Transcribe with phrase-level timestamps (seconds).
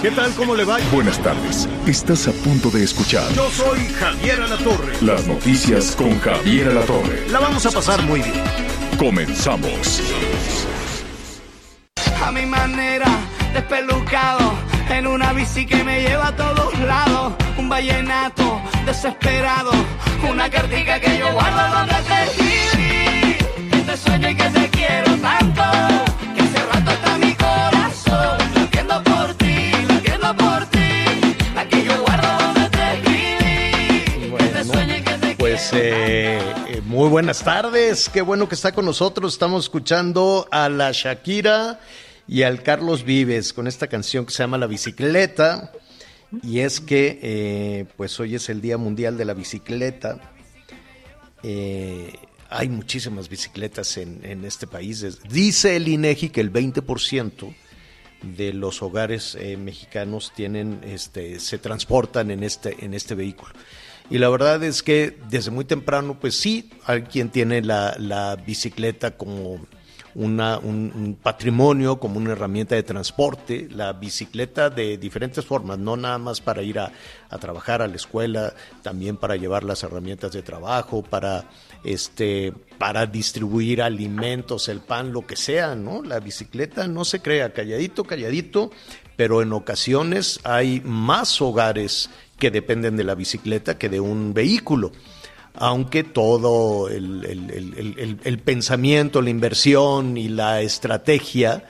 [0.00, 0.32] ¿Qué tal?
[0.34, 0.78] ¿Cómo le va?
[0.92, 1.68] Buenas tardes.
[1.86, 4.92] Estás a punto de escuchar Yo soy Javier Alatorre.
[5.00, 7.28] las noticias con Javier Alatorre.
[7.30, 8.42] La vamos a pasar muy bien.
[8.96, 10.00] Comenzamos.
[12.24, 13.06] a mi manera,
[13.54, 14.52] despelucado,
[14.90, 19.72] en una bici que me lleva a todos lados, un vallenato desesperado,
[20.30, 25.16] una cartica que yo guardo donde te escribí, que te sueño y que te quiero
[25.16, 25.62] tanto,
[35.72, 38.08] Eh, muy buenas tardes.
[38.08, 39.32] Qué bueno que está con nosotros.
[39.32, 41.80] Estamos escuchando a la Shakira
[42.26, 45.72] y al Carlos Vives con esta canción que se llama La Bicicleta.
[46.42, 50.20] Y es que, eh, pues hoy es el Día Mundial de la Bicicleta.
[51.42, 52.14] Eh,
[52.50, 55.04] hay muchísimas bicicletas en, este país.
[55.28, 57.54] Dice el INEGI que el 20%
[58.22, 63.52] de los hogares mexicanos tienen, este, se transportan en este, en este vehículo.
[64.10, 68.36] Y la verdad es que desde muy temprano, pues sí, hay quien tiene la, la
[68.36, 69.60] bicicleta como
[70.14, 75.96] una, un, un patrimonio, como una herramienta de transporte, la bicicleta de diferentes formas, no
[75.96, 76.90] nada más para ir a,
[77.28, 81.44] a trabajar a la escuela, también para llevar las herramientas de trabajo, para
[81.84, 86.02] este para distribuir alimentos, el pan, lo que sea, ¿no?
[86.02, 88.70] La bicicleta no se crea calladito, calladito,
[89.16, 94.92] pero en ocasiones hay más hogares que dependen de la bicicleta que de un vehículo
[95.60, 101.64] aunque todo el, el- el- pensamiento, la inversión y la estrategia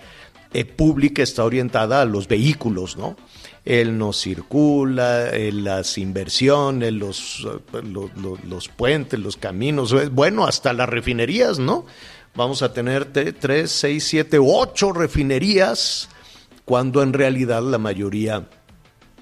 [0.52, 3.16] eh, pública está orientada a los vehículos, ¿no?
[3.64, 10.08] Él no circula, eh, las inversiones, los, eh, lo- lo- los puentes, los caminos, eh,
[10.10, 11.86] bueno, hasta las refinerías, ¿no?
[12.34, 16.10] Vamos a tener te- tres, seis, siete, ocho refinerías,
[16.66, 18.48] cuando en realidad la mayoría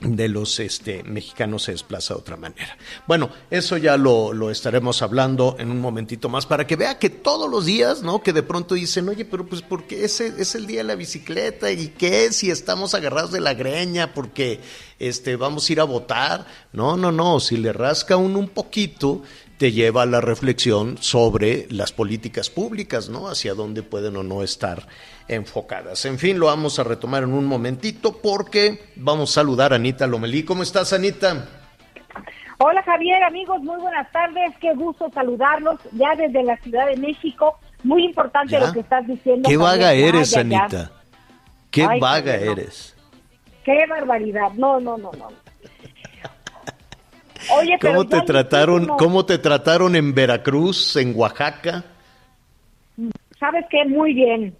[0.01, 2.77] de los este, mexicanos se desplaza de otra manera.
[3.07, 7.11] Bueno, eso ya lo, lo estaremos hablando en un momentito más para que vea que
[7.11, 8.23] todos los días, ¿no?
[8.23, 11.71] Que de pronto dicen, oye, pero pues porque ese es el día de la bicicleta
[11.71, 14.61] y qué si estamos agarrados de la greña porque
[14.99, 16.47] este, vamos a ir a votar.
[16.73, 19.23] No, no, no, si le rasca uno un poquito,
[19.59, 23.29] te lleva a la reflexión sobre las políticas públicas, ¿no?
[23.29, 24.87] Hacia dónde pueden o no estar
[25.29, 26.05] enfocadas.
[26.05, 30.07] En fin, lo vamos a retomar en un momentito porque vamos a saludar a Anita
[30.07, 30.45] Lomelí.
[30.45, 31.49] ¿Cómo estás, Anita?
[32.59, 34.53] Hola Javier, amigos, muy buenas tardes.
[34.61, 37.59] Qué gusto saludarlos ya desde la Ciudad de México.
[37.83, 38.61] Muy importante ¿Ya?
[38.67, 39.49] lo que estás diciendo.
[39.49, 39.79] Qué Javier.
[39.79, 40.41] vaga eres, Ay.
[40.41, 40.91] Anita.
[41.71, 42.53] Qué Ay, vaga no.
[42.53, 42.97] eres.
[43.65, 44.53] Qué barbaridad.
[44.55, 45.29] No, no, no, no.
[47.55, 51.85] Oye, pero ¿Cómo te trataron, cómo te trataron en Veracruz, en Oaxaca?
[53.39, 53.85] ¿Sabes qué?
[53.85, 54.57] Muy bien.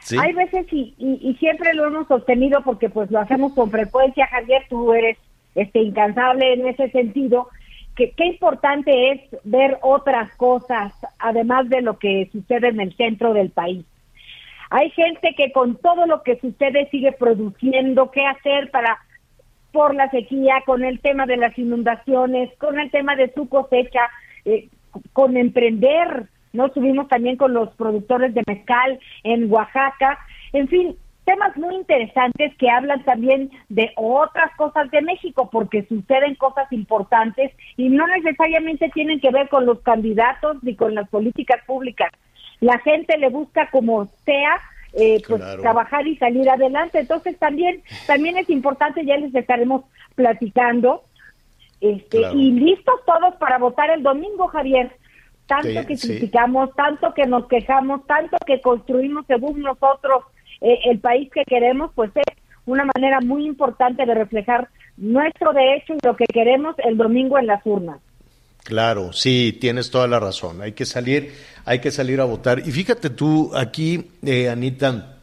[0.00, 0.16] ¿Sí?
[0.18, 4.26] Hay veces y, y, y siempre lo hemos sostenido porque pues lo hacemos con frecuencia,
[4.26, 5.18] Javier, tú eres
[5.54, 7.48] este incansable en ese sentido,
[7.96, 13.34] que qué importante es ver otras cosas además de lo que sucede en el centro
[13.34, 13.84] del país.
[14.70, 18.98] Hay gente que con todo lo que sucede sigue produciendo qué hacer para
[19.72, 24.08] por la sequía, con el tema de las inundaciones, con el tema de su cosecha,
[24.44, 24.68] eh,
[25.12, 26.66] con emprender, ¿no?
[26.66, 30.18] Estuvimos también con los productores de mezcal en Oaxaca,
[30.52, 30.96] en fin,
[31.28, 37.52] temas muy interesantes que hablan también de otras cosas de México, porque suceden cosas importantes
[37.76, 42.10] y no necesariamente tienen que ver con los candidatos ni con las políticas públicas.
[42.60, 44.58] La gente le busca como sea
[44.94, 45.62] eh, pues Claro.
[45.62, 46.98] trabajar y salir adelante.
[47.00, 51.02] Entonces también también es importante, ya les estaremos platicando.
[51.80, 52.36] Este, Claro.
[52.36, 54.90] y listos todos para votar el domingo, Javier.
[55.46, 56.08] Tanto Sí, que sí.
[56.08, 60.24] criticamos, tanto que nos quejamos, tanto que construimos según nosotros
[60.60, 62.24] eh, el país que queremos, pues es
[62.66, 67.46] una manera muy importante de reflejar nuestro derecho y lo que queremos el domingo en
[67.46, 68.00] las urnas.
[68.68, 70.60] Claro, sí, tienes toda la razón.
[70.60, 71.32] Hay que salir,
[71.64, 72.58] hay que salir a votar.
[72.68, 75.17] Y fíjate tú aquí, eh, Anita,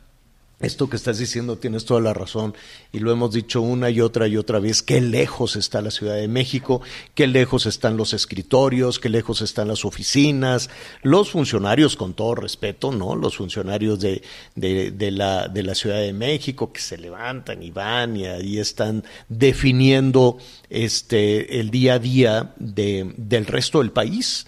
[0.65, 2.53] esto que estás diciendo tienes toda la razón
[2.91, 6.15] y lo hemos dicho una y otra y otra vez, qué lejos está la Ciudad
[6.15, 6.81] de México,
[7.13, 10.69] qué lejos están los escritorios, qué lejos están las oficinas,
[11.01, 13.15] los funcionarios con todo respeto, ¿no?
[13.15, 14.21] Los funcionarios de,
[14.55, 19.03] de, la, de la Ciudad de México que se levantan y van y ahí están
[19.29, 20.37] definiendo
[20.69, 24.47] este, el día a día de, del resto del país.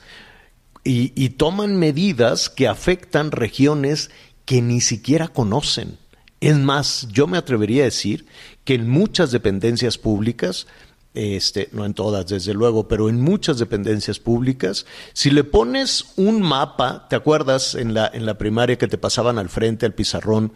[0.83, 4.09] Y, y toman medidas que afectan regiones
[4.45, 5.97] que ni siquiera conocen.
[6.39, 8.25] Es más, yo me atrevería a decir
[8.63, 10.67] que en muchas dependencias públicas,
[11.13, 16.41] este, no en todas desde luego, pero en muchas dependencias públicas, si le pones un
[16.41, 20.53] mapa, ¿te acuerdas en la, en la primaria que te pasaban al frente al pizarrón,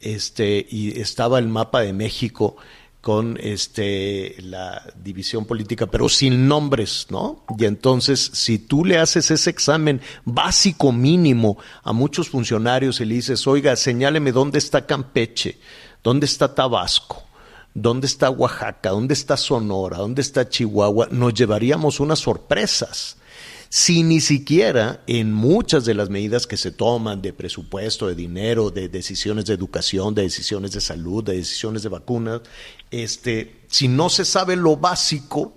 [0.00, 2.56] este, y estaba el mapa de México
[3.08, 7.42] con este la división política, pero sin nombres, ¿no?
[7.58, 13.14] Y entonces, si tú le haces ese examen básico mínimo a muchos funcionarios y le
[13.14, 15.58] dices, oiga, señáleme dónde está Campeche,
[16.04, 17.22] dónde está Tabasco,
[17.72, 23.16] dónde está Oaxaca, dónde está Sonora, dónde está Chihuahua, nos llevaríamos unas sorpresas
[23.70, 28.70] si ni siquiera en muchas de las medidas que se toman de presupuesto, de dinero,
[28.70, 32.40] de decisiones de educación, de decisiones de salud, de decisiones de vacunas,
[32.90, 35.54] este, si no se sabe lo básico,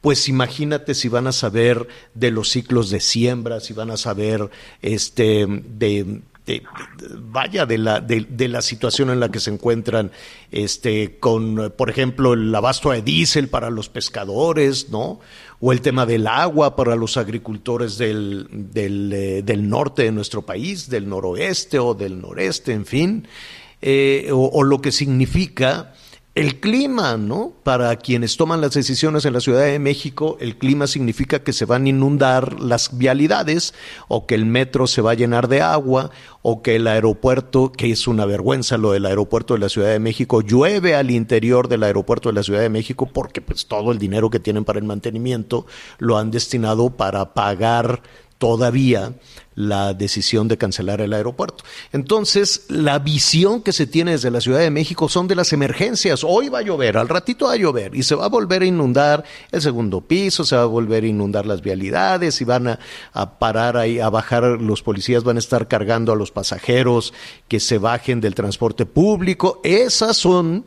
[0.00, 4.50] pues imagínate si van a saber de los ciclos de siembra, si van a saber
[4.82, 6.20] este, de,
[7.16, 10.12] vaya de la, de, la situación en la que se encuentran
[10.50, 15.20] este, con, por ejemplo, el abasto de diésel para los pescadores, ¿no?
[15.60, 20.42] O el tema del agua para los agricultores del, del, eh, del norte de nuestro
[20.42, 23.28] país, del noroeste o del noreste, en fin,
[23.80, 25.94] eh, o lo que significa
[26.34, 27.52] el clima, ¿no?
[27.62, 31.64] Para quienes toman las decisiones en la Ciudad de México, el clima significa que se
[31.64, 33.72] van a inundar las vialidades
[34.08, 36.10] o que el metro se va a llenar de agua
[36.42, 40.00] o que el aeropuerto, que es una vergüenza lo del aeropuerto de la Ciudad de
[40.00, 44.00] México, llueve al interior del aeropuerto de la Ciudad de México porque pues todo el
[44.00, 45.66] dinero que tienen para el mantenimiento
[45.98, 48.02] lo han destinado para pagar
[48.44, 49.14] todavía
[49.54, 51.64] la decisión de cancelar el aeropuerto.
[51.92, 56.24] Entonces, la visión que se tiene desde la Ciudad de México son de las emergencias.
[56.24, 58.66] Hoy va a llover, al ratito va a llover y se va a volver a
[58.66, 62.78] inundar el segundo piso, se va a volver a inundar las vialidades y van a,
[63.14, 67.14] a parar ahí, a bajar, los policías van a estar cargando a los pasajeros
[67.48, 69.62] que se bajen del transporte público.
[69.64, 70.66] Esas son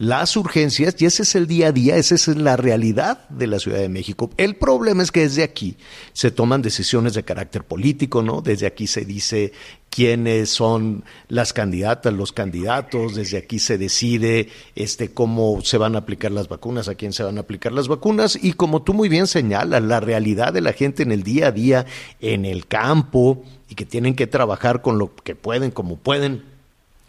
[0.00, 3.58] las urgencias y ese es el día a día, esa es la realidad de la
[3.58, 4.30] Ciudad de México.
[4.38, 5.76] El problema es que desde aquí
[6.14, 8.40] se toman decisiones de carácter político, ¿no?
[8.40, 9.52] Desde aquí se dice
[9.90, 15.98] quiénes son las candidatas, los candidatos, desde aquí se decide este cómo se van a
[15.98, 19.10] aplicar las vacunas, a quién se van a aplicar las vacunas y como tú muy
[19.10, 21.84] bien señalas, la realidad de la gente en el día a día
[22.20, 26.42] en el campo y que tienen que trabajar con lo que pueden, como pueden,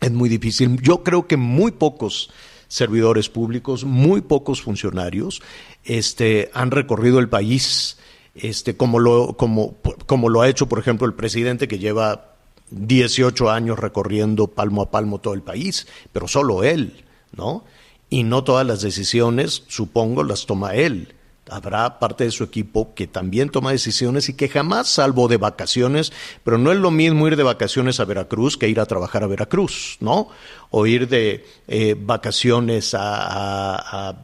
[0.02, 0.82] es muy difícil.
[0.82, 2.30] Yo creo que muy pocos
[2.72, 5.42] servidores públicos, muy pocos funcionarios,
[5.84, 7.98] este, han recorrido el país,
[8.34, 9.76] este, como lo, como,
[10.06, 12.36] como lo ha hecho, por ejemplo, el presidente que lleva
[12.70, 17.04] 18 años recorriendo palmo a palmo todo el país, pero solo él,
[17.36, 17.66] ¿no?
[18.10, 21.14] Y no todas las decisiones, supongo, las toma él
[21.52, 26.14] habrá parte de su equipo que también toma decisiones y que jamás, salvo de vacaciones,
[26.46, 29.28] pero no es lo mismo ir de vacaciones a Veracruz que ir a trabajar a
[29.28, 30.30] Veracruz, ¿no?
[30.70, 34.16] O ir de eh, vacaciones a,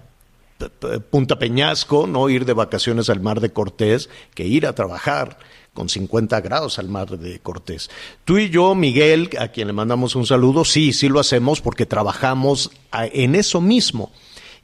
[1.12, 5.38] Punta Peñasco, no ir de vacaciones al Mar de Cortés, que ir a trabajar
[5.74, 7.92] con 50 grados al mar de Cortés.
[8.26, 11.86] Tú y yo, Miguel, a quien le mandamos un saludo, sí, sí lo hacemos porque
[11.86, 14.12] trabajamos en eso mismo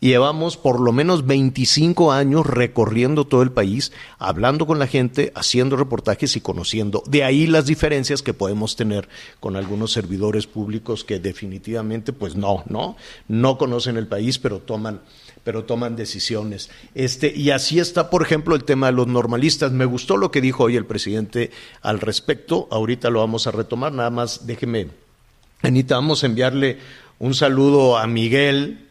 [0.10, 5.76] llevamos por lo menos 25 años recorriendo todo el país, hablando con la gente, haciendo
[5.76, 7.04] reportajes y conociendo.
[7.08, 9.08] De ahí las diferencias que podemos tener
[9.40, 15.02] con algunos servidores públicos que definitivamente, pues no, no, no conocen el país, pero toman
[15.44, 16.70] pero toman decisiones.
[16.96, 19.74] Este, y así está, por ejemplo, el tema de los normalistas.
[19.74, 22.70] Me gustó lo que dijo hoy el presidente al respecto.
[22.72, 23.92] Ahorita lo vamos a retomar.
[23.92, 24.88] Nada más déjeme,
[25.62, 26.78] Anita, vamos a enviarle
[27.20, 28.88] un saludo a Miguel,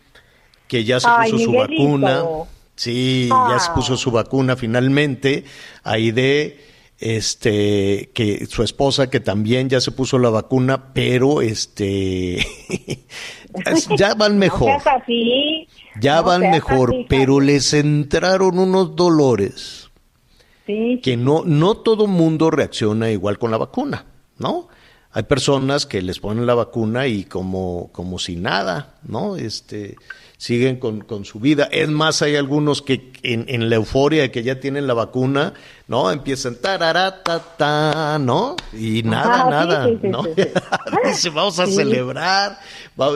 [0.73, 2.25] que ya se puso su vacuna.
[2.77, 5.45] Sí, ya se puso su vacuna finalmente.
[5.85, 6.61] Aide,
[6.99, 12.39] este, que su esposa que también ya se puso la vacuna, pero este,
[13.99, 14.81] ya van mejor.
[16.01, 19.91] Ya van mejor, pero les entraron unos dolores.
[20.65, 24.07] Que no, no todo mundo reacciona igual con la vacuna,
[24.39, 24.69] ¿no?
[25.11, 29.37] Hay personas que les ponen la vacuna y como, como si nada, ¿no?
[29.37, 29.97] Este,
[30.43, 31.69] siguen con, con, su vida.
[31.71, 35.55] Es más, hay algunos que en, en, la euforia de que ya tienen la vacuna,
[35.87, 36.11] ¿no?
[36.11, 38.57] Empiezan ta, ¿no?
[38.73, 40.25] Y nada, nada, ¿no?
[41.05, 42.59] dice, vamos a celebrar,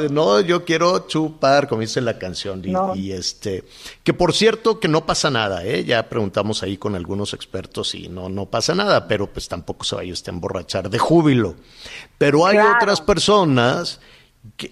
[0.08, 2.62] no, yo quiero chupar, como dice la canción.
[2.94, 3.64] Y, este,
[4.04, 5.84] que por cierto, que no pasa nada, ¿eh?
[5.84, 9.96] Ya preguntamos ahí con algunos expertos y no, no pasa nada, pero pues tampoco se
[9.96, 11.56] vaya usted a emborrachar de júbilo.
[12.18, 13.98] Pero hay otras personas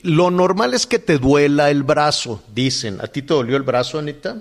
[0.02, 3.00] lo normal es que te duela el brazo, dicen.
[3.00, 4.36] ¿A ti te dolió el brazo, Anita?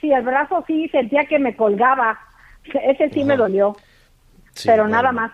[0.00, 2.18] Sí, el brazo sí, sentía que me colgaba.
[2.64, 3.76] Ese sí me dolió.
[4.64, 5.32] pero nada más.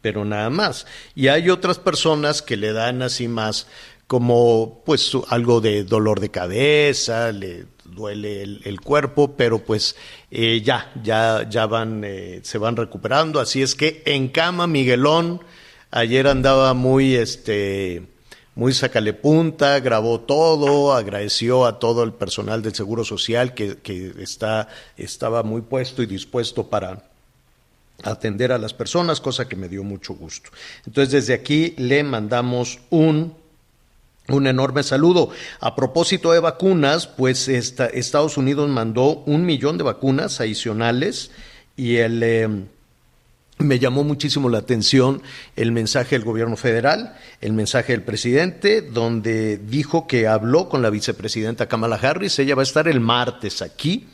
[0.00, 0.86] Pero nada más.
[1.14, 3.68] Y hay otras personas que le dan así más
[4.06, 9.96] como pues algo de dolor de cabeza, le duele el, cuerpo, pero pues
[10.30, 13.38] eh, ya, ya, ya van, eh, se van recuperando.
[13.38, 15.42] Así es que en cama, Miguelón,
[15.90, 18.04] ayer andaba muy, este,
[18.58, 24.12] muy sacale punta, grabó todo, agradeció a todo el personal del Seguro Social que, que
[24.18, 27.04] está, estaba muy puesto y dispuesto para
[28.02, 30.50] atender a las personas, cosa que me dio mucho gusto.
[30.84, 33.32] Entonces, desde aquí le mandamos un
[34.26, 35.30] un enorme saludo.
[35.60, 41.30] A propósito de vacunas, pues Estados Unidos mandó un millón de vacunas adicionales
[41.76, 42.66] y el, em,
[43.58, 45.22] me llamó muchísimo la atención
[45.56, 50.90] el mensaje del gobierno federal, el mensaje del presidente, donde dijo que habló con la
[50.90, 52.38] vicepresidenta Kamala Harris.
[52.38, 54.06] Ella va a estar el martes aquí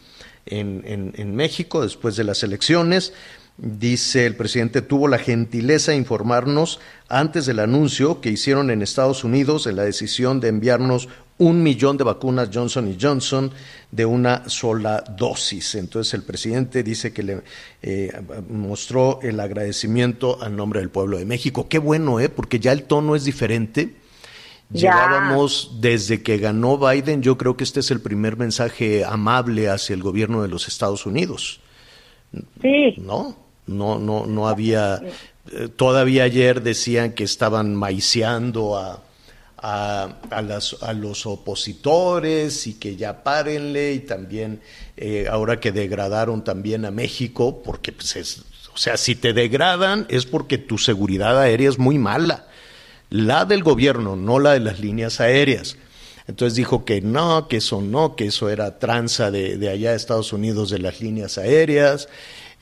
[0.46, 3.12] en, en, México después de las elecciones.
[3.56, 9.22] Dice el presidente, tuvo la gentileza de informarnos antes del anuncio que hicieron en Estados
[9.22, 11.08] Unidos de la decisión de enviarnos
[11.38, 13.52] un millón de vacunas Johnson Johnson
[13.92, 15.76] de una sola dosis.
[15.76, 17.42] Entonces el presidente dice que le
[17.82, 18.12] eh,
[18.48, 21.68] mostró el agradecimiento al nombre del pueblo de México.
[21.68, 22.28] Qué bueno, ¿eh?
[22.28, 23.94] Porque ya el tono es diferente.
[24.72, 29.94] Llegábamos desde que ganó Biden, yo creo que este es el primer mensaje amable hacia
[29.94, 31.60] el gobierno de los Estados Unidos.
[32.60, 32.94] Sí.
[32.98, 33.43] ¿No?
[33.66, 35.00] No, no, no había.
[35.52, 39.02] Eh, todavía ayer decían que estaban maiciando a,
[39.64, 44.60] a, las, a, los opositores y que ya párenle y también
[44.98, 48.44] eh, ahora que degradaron también a México, porque pues es,
[48.74, 52.46] o sea, si te degradan es porque tu seguridad aérea es muy mala,
[53.08, 55.78] la del gobierno, no la de las líneas aéreas.
[56.26, 59.96] Entonces dijo que no, que eso no, que eso era tranza de, de allá de
[59.96, 62.08] Estados Unidos de las líneas aéreas.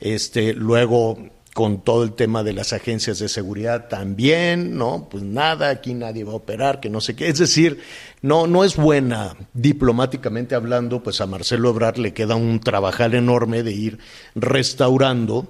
[0.03, 1.17] Este, luego
[1.53, 5.07] con todo el tema de las agencias de seguridad también, ¿no?
[5.09, 7.29] Pues nada, aquí nadie va a operar, que no sé qué.
[7.29, 7.79] Es decir,
[8.21, 13.63] no, no es buena diplomáticamente hablando, pues a Marcelo Ebrard le queda un trabajal enorme
[13.63, 13.99] de ir
[14.35, 15.47] restaurando.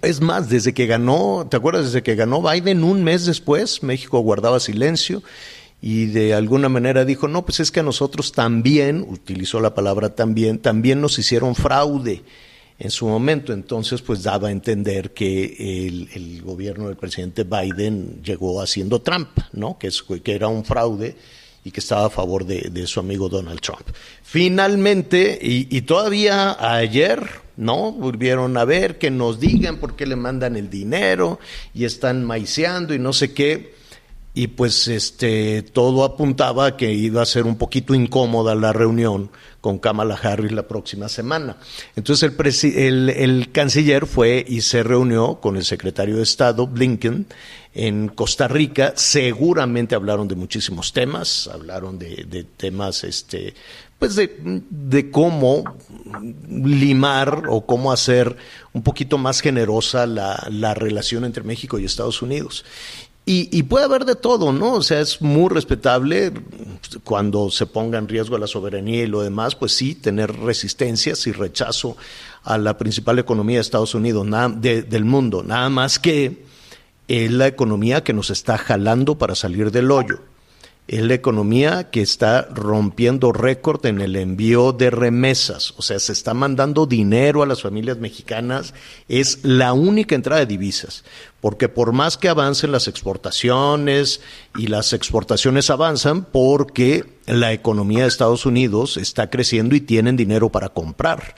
[0.00, 1.84] Es más, desde que ganó, ¿te acuerdas?
[1.84, 5.22] Desde que ganó Biden, un mes después, México guardaba silencio
[5.82, 10.14] y de alguna manera dijo, no, pues es que a nosotros también, utilizó la palabra
[10.14, 12.22] también, también nos hicieron fraude
[12.80, 13.52] en su momento.
[13.52, 19.78] Entonces, pues daba a entender que el, gobierno del presidente Biden llegó haciendo trampa, ¿no?
[19.78, 19.90] Que,
[20.24, 21.14] era un fraude
[21.62, 23.86] y que estaba a favor de, su amigo Donald Trump.
[24.22, 27.22] Finalmente, y, todavía ayer,
[27.56, 27.92] ¿no?
[27.92, 31.38] Volvieron a ver que nos digan por qué le mandan el dinero
[31.74, 33.78] y están maiceando y no sé qué.
[34.32, 39.30] Y pues este todo apuntaba a que iba a ser un poquito incómoda la reunión
[39.60, 41.56] con Kamala Harris la próxima semana.
[41.96, 42.32] Entonces
[42.62, 47.26] el, el, canciller fue y se reunió con el secretario de Estado, Blinken,
[47.74, 48.92] en Costa Rica.
[48.96, 53.54] Seguramente hablaron de muchísimos temas, hablaron de, temas, este,
[53.98, 55.64] pues de, de, cómo
[56.48, 58.36] limar o cómo hacer
[58.72, 62.64] un poquito más generosa la, la relación entre México y Estados Unidos.
[63.32, 64.72] Y, puede haber de todo, ¿no?
[64.72, 66.32] O sea, es muy respetable
[67.04, 71.32] cuando se ponga en riesgo la soberanía y lo demás, pues sí, tener resistencias y
[71.32, 71.96] rechazo
[72.42, 74.26] a la principal economía de Estados Unidos,
[74.60, 75.44] del mundo.
[75.44, 76.42] Nada más que
[77.06, 80.18] es la economía que nos está jalando para salir del hoyo
[80.90, 86.12] es la economía que está rompiendo récord en el envío de remesas, o sea, se
[86.12, 88.74] está mandando dinero a las familias mexicanas,
[89.06, 91.04] es la única entrada de divisas,
[91.40, 94.20] porque por más que avancen las exportaciones
[94.56, 100.48] y las exportaciones avanzan porque la economía de Estados Unidos está creciendo y tienen dinero
[100.48, 101.36] para comprar.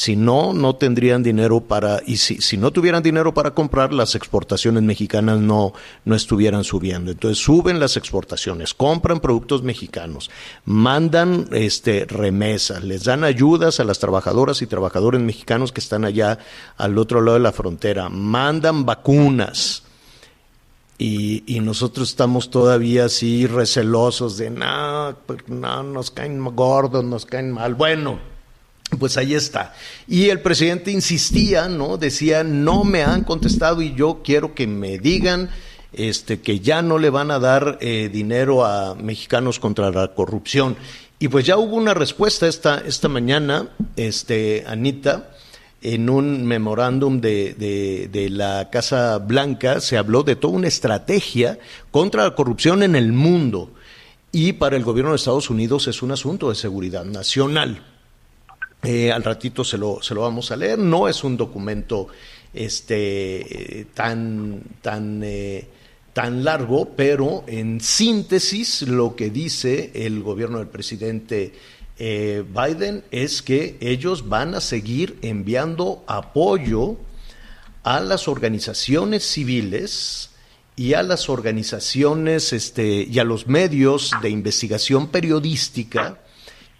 [0.00, 4.14] Si no, no tendrían dinero para, y si, si no tuvieran dinero para comprar, las
[4.14, 5.74] exportaciones mexicanas no,
[6.06, 7.10] no estuvieran subiendo.
[7.10, 10.30] Entonces suben las exportaciones, compran productos mexicanos,
[10.64, 16.38] mandan este, remesas, les dan ayudas a las trabajadoras y trabajadores mexicanos que están allá
[16.78, 19.82] al otro lado de la frontera, mandan vacunas
[20.96, 27.26] Y, y, nosotros estamos todavía así recelosos de no, pues, no, nos caen gordos, nos
[27.26, 27.74] caen mal.
[27.74, 28.29] Bueno,
[28.98, 29.74] pues ahí está.
[30.08, 31.96] Y el presidente insistía, ¿no?
[31.96, 35.50] Decía, no me han contestado y yo quiero que me digan
[35.92, 40.76] este, que ya no le van a dar eh, dinero a mexicanos contra la corrupción.
[41.18, 45.30] Y pues ya hubo una respuesta esta, esta mañana, este, Anita,
[45.82, 51.58] en un memorándum de, de, la Casa Blanca se habló de toda una estrategia
[51.90, 53.70] contra la corrupción en el mundo.
[54.32, 57.82] Y para el gobierno de Estados Unidos es un asunto de seguridad nacional.
[58.82, 60.78] Eh, al ratito se lo, se lo vamos a leer.
[60.78, 62.08] No es un documento
[62.54, 65.66] este, tan, tan, eh,
[66.12, 71.52] tan largo, pero en síntesis lo que dice el gobierno del presidente
[71.98, 76.96] eh, Biden es que ellos van a seguir enviando apoyo
[77.82, 80.30] a las organizaciones civiles
[80.76, 86.18] y a las organizaciones este, y a los medios de investigación periodística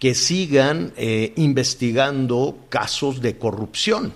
[0.01, 4.11] que sigan eh, investigando casos de corrupción.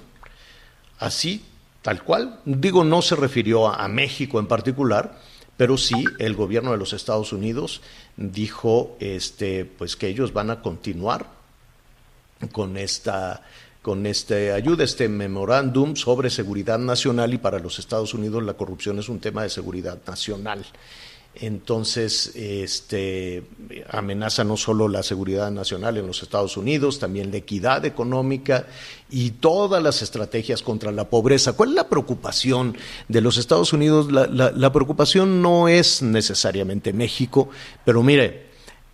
[0.98, 1.46] Así,
[1.84, 2.39] tal cual.
[2.44, 5.22] Digo, no se refirió a, México en particular,
[5.58, 7.84] pero sí el gobierno de los Estados Unidos
[8.18, 11.27] dijo este, pues que ellos van a continuar
[12.51, 13.44] con esta
[13.84, 18.98] con este ayuda, este memorándum sobre seguridad nacional y para los Estados Unidos la corrupción
[18.98, 20.65] es un tema de seguridad nacional.
[21.42, 23.44] Entonces, este,
[23.89, 28.68] amenaza no solo la seguridad nacional en los Estados Unidos, también la equidad económica
[29.10, 31.54] y todas las estrategias contra la pobreza.
[31.54, 32.77] ¿Cuál es la preocupación
[33.10, 34.10] de los Estados Unidos?
[34.12, 37.50] La, preocupación no es necesariamente México,
[37.84, 38.46] pero mire,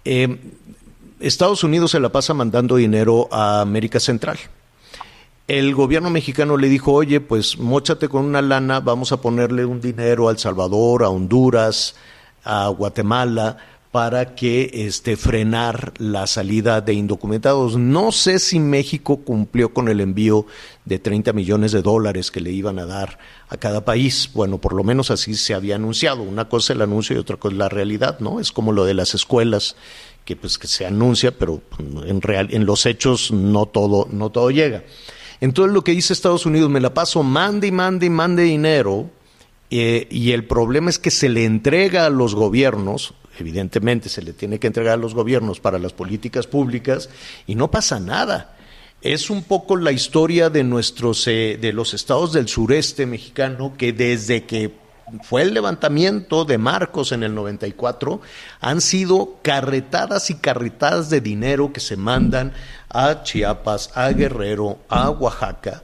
[0.04, 0.40] eh,
[1.20, 4.40] Estados Unidos se la pasa mandando dinero a América Central.
[5.48, 9.82] El gobierno mexicano le dijo, oye, pues mochate con una lana, vamos a ponerle un
[9.82, 11.96] dinero a El Salvador, a Honduras,
[12.44, 13.58] a Guatemala
[13.92, 17.76] para que este, frenar la salida de indocumentados.
[17.76, 20.46] No sé si México cumplió con el envío
[20.86, 23.20] de 30 millones de dólares que le iban a dar
[23.50, 24.32] a cada país.
[24.34, 26.24] Bueno, por lo menos así se había anunciado.
[26.24, 28.40] Una cosa es el anuncio y otra cosa es la realidad, ¿no?
[28.40, 29.76] Es como lo de las escuelas
[30.24, 31.62] que pues que se anuncia, pero
[32.06, 34.84] en real en los hechos no todo no todo llega.
[35.42, 39.10] Entonces lo que dice Estados Unidos, me la paso mande y mande y mande dinero
[39.74, 44.34] eh, y el problema es que se le entrega a los gobiernos, evidentemente se le
[44.34, 47.10] tiene que entregar a los gobiernos para las políticas públicas
[47.48, 48.58] y no pasa nada.
[49.02, 53.94] Es un poco la historia de nuestros eh, de los estados del sureste mexicano que
[53.94, 54.74] desde que
[55.24, 58.22] fue el levantamiento de Marcos en el 94,
[58.60, 62.54] han sido carretadas y carretadas de dinero que se mandan
[62.90, 65.84] a Chiapas, a Guerrero, a Oaxaca,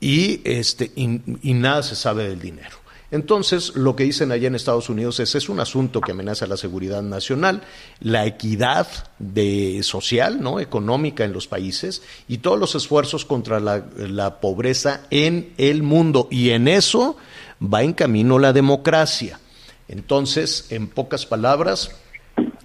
[0.00, 2.83] y, este, y nada se sabe del dinero.
[3.10, 6.56] Entonces, lo que dicen allá en Estados Unidos es es un asunto que amenaza la
[6.56, 7.62] seguridad nacional,
[8.00, 8.88] la equidad
[9.18, 10.58] de social, ¿no?
[10.58, 16.28] económica en los países y todos los esfuerzos contra la, la pobreza en el mundo
[16.30, 17.16] y en eso
[17.62, 19.38] va en camino la democracia.
[19.88, 21.90] Entonces, en pocas palabras,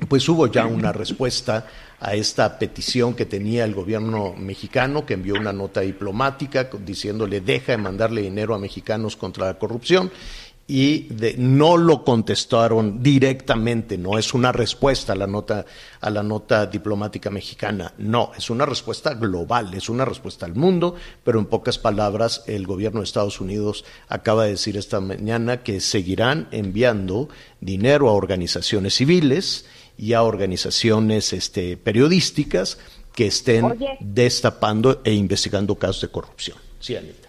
[0.08, 1.67] pues hubo ya una respuesta
[1.99, 7.73] a esta petición que tenía el gobierno mexicano, que envió una nota diplomática diciéndole deja
[7.73, 10.12] de mandarle dinero a mexicanos contra la corrupción
[10.69, 11.07] y
[11.39, 15.65] no lo contestaron directamente, no es una respuesta a la nota
[15.99, 20.95] a la nota diplomática mexicana, no, es una respuesta global, es una respuesta al mundo,
[21.23, 25.81] pero en pocas palabras el gobierno de Estados Unidos acaba de decir esta mañana que
[25.81, 27.29] seguirán enviando
[27.62, 29.65] dinero a organizaciones civiles
[29.99, 32.79] y a organizaciones este, periodísticas
[33.13, 36.57] que estén destapando e investigando casos de corrupción.
[36.79, 37.27] Sí, Anita.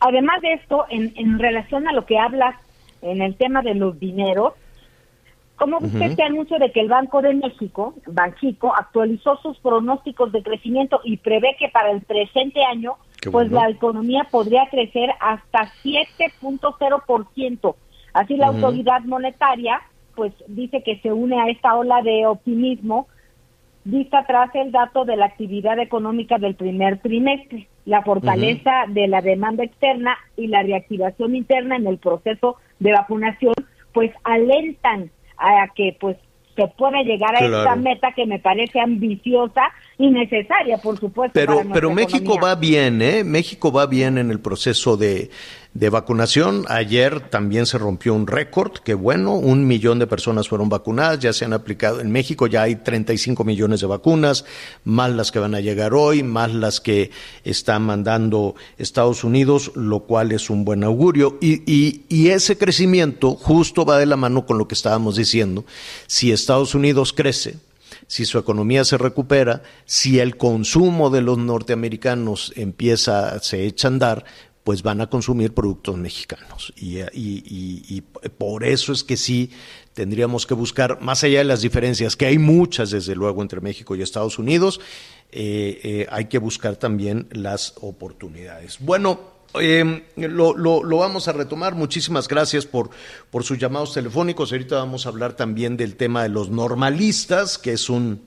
[0.00, 2.54] Además de esto, en, en relación a lo que hablas
[3.00, 4.52] en el tema de los dineros,
[5.56, 10.42] ¿cómo usted este anuncio de que el Banco de México, Banxico, actualizó sus pronósticos de
[10.42, 12.96] crecimiento y prevé que para el presente año,
[13.32, 17.74] pues la economía podría crecer hasta 7.0%?
[18.12, 19.80] Así la autoridad monetaria,
[20.18, 23.06] pues dice que se une a esta ola de optimismo
[23.84, 29.22] vista tras el dato de la actividad económica del primer trimestre, la fortaleza de la
[29.22, 33.54] demanda externa y la reactivación interna en el proceso de vacunación,
[33.92, 36.16] pues alentan a que pues
[36.56, 39.62] se pueda llegar a esta meta que me parece ambiciosa
[39.96, 41.32] y necesaria, por supuesto.
[41.32, 43.22] Pero, pero México va bien, ¿eh?
[43.22, 45.30] México va bien en el proceso de,
[45.78, 46.64] de vacunación.
[46.68, 51.32] Ayer también se rompió un récord, que bueno, un millón de personas fueron vacunadas, ya
[51.32, 52.00] se han aplicado.
[52.00, 54.44] En México ya hay 35 millones de vacunas,
[54.84, 57.12] más las que van a llegar hoy, más las que
[57.44, 61.38] está mandando Estados Unidos, lo cual es un buen augurio.
[61.40, 65.64] Y, y, y ese crecimiento justo va de la mano con lo que estábamos diciendo.
[66.08, 67.54] Si Estados Unidos crece,
[68.08, 73.90] si su economía se recupera, si el consumo de los norteamericanos empieza, se echa a
[73.90, 74.24] andar,
[74.68, 76.74] pues van a consumir productos mexicanos.
[76.76, 78.02] Y,
[78.36, 79.50] por eso es que sí
[79.94, 83.96] tendríamos que buscar, más allá de las diferencias, que hay muchas desde luego entre México
[83.96, 84.78] y Estados Unidos,
[85.32, 88.76] eh, eh, hay que buscar también las oportunidades.
[88.80, 89.20] Bueno,
[89.58, 91.74] eh, lo, lo, vamos a retomar.
[91.74, 92.90] Muchísimas gracias por,
[93.30, 94.52] por sus llamados telefónicos.
[94.52, 98.20] Ahorita vamos a hablar también del tema de los normalistas, que es un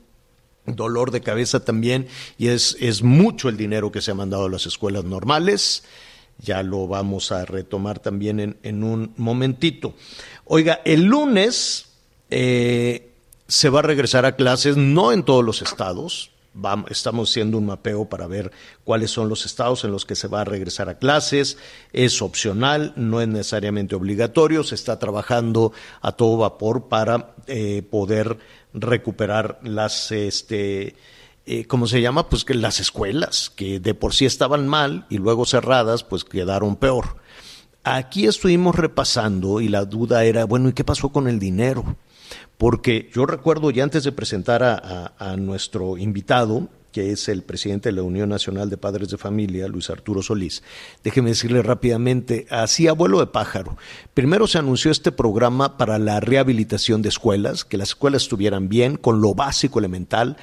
[0.66, 2.08] dolor de cabeza también,
[2.40, 5.84] y es, es mucho el dinero que se ha mandado a las escuelas normales
[6.42, 9.94] ya lo vamos a retomar también en, un momentito.
[10.46, 11.88] Oiga, el lunes
[12.30, 13.12] eh,
[13.48, 16.32] se va a regresar a clases, no en todos los estados.
[16.90, 18.52] estamos haciendo un mapeo para ver
[18.84, 21.58] cuáles son los estados en los que se va a regresar a clases.
[21.94, 24.64] Es opcional, no es necesariamente obligatorio.
[24.64, 28.38] Se está trabajando a todo vapor para eh, poder
[28.74, 30.96] recuperar las este,
[31.54, 32.30] eh, ¿cómo se llama?
[32.30, 36.78] Pues que las escuelas, que de por sí estaban mal y luego cerradas, pues quedaron
[36.78, 37.18] peor.
[37.84, 41.98] Aquí estuvimos repasando y la duda era, bueno, ¿y qué pasó con el dinero?
[42.58, 47.96] Porque yo recuerdo ya antes de presentar a nuestro invitado, que es el presidente de
[47.96, 50.64] la Unión Nacional de Padres de Familia, Luis Arturo Solís.
[51.04, 53.78] Déjeme decirle rápidamente, así a vuelo de pájaro.
[54.14, 58.98] Primero se anunció este programa para la rehabilitación de escuelas, que las escuelas estuvieran bien,
[58.98, 60.38] con lo básico elemental,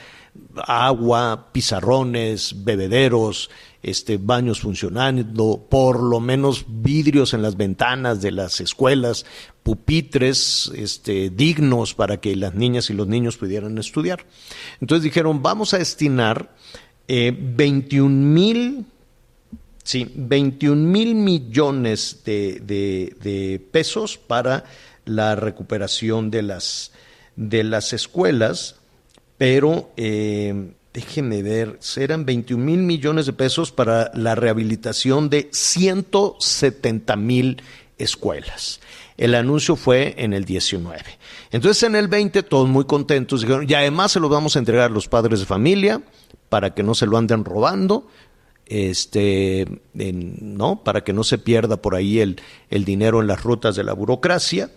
[0.66, 3.50] agua, pizarrones, bebederos,
[3.82, 9.24] este, baños funcionando, por lo menos vidrios en las ventanas de las escuelas,
[9.62, 14.24] pupitres este, dignos para que las niñas y los niños pudieran estudiar.
[14.80, 16.54] Entonces dijeron, vamos a destinar
[17.06, 18.86] eh, 21 mil
[19.88, 24.64] sí, 21 mil millones de, de, pesos para
[25.06, 26.92] la recuperación de las,
[27.36, 28.77] de las escuelas,
[29.38, 37.16] pero eh, déjenme ver, serán 21 mil millones de pesos para la rehabilitación de 170
[37.16, 37.62] mil
[37.98, 38.80] escuelas.
[39.16, 41.00] El anuncio fue en el 19.
[41.50, 44.90] Entonces en el 20 todos muy contentos dijeron, y además se lo vamos a entregar
[44.90, 46.02] a los padres de familia
[46.48, 48.08] para que no se lo anden robando,
[48.66, 50.82] este, ¿no?
[50.82, 53.92] Para que no se pierda por ahí el, el dinero en las rutas de la
[53.92, 54.70] burocracia.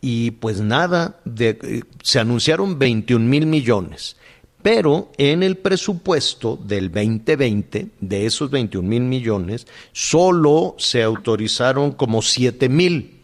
[0.00, 4.16] Y pues nada, de, se anunciaron 21 mil millones
[4.62, 12.22] pero en el presupuesto del 2020, de esos 21 mil millones, solo se autorizaron como
[12.22, 13.20] 7 mil,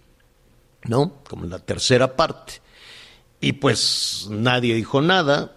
[0.84, 1.14] ¿no?
[1.28, 2.63] Como la tercera parte.
[3.44, 5.54] Y pues nadie dijo nada,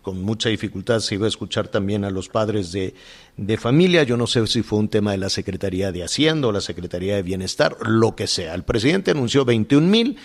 [0.00, 2.94] con mucha dificultad se iba a escuchar también a los padres de,
[3.36, 6.52] de, familia, yo no sé si fue un tema de la Secretaría de Hacienda o
[6.52, 8.54] la Secretaría de Bienestar, lo que sea.
[8.54, 10.18] El presidente anunció 21 mil,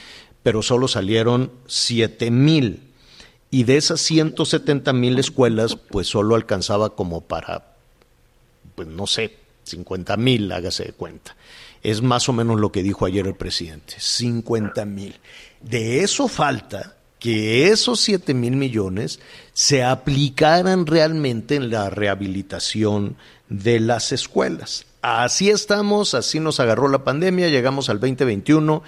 [0.44, 2.82] pero solo salieron 7 mil
[3.50, 7.78] y de esas 170 mil escuelas, pues solo alcanzaba como para,
[8.76, 11.36] pues no sé, 50 mil, hágase de cuenta.
[11.86, 15.20] Es más o menos lo que dijo ayer el presidente, 50 mil.
[15.62, 19.20] De eso falta que esos 7 mil millones
[19.54, 23.18] se aplicaran realmente en la rehabilitación
[23.50, 24.88] de las escuelas.
[25.04, 28.82] Así estamos, así nos agarró la pandemia, llegamos al 2021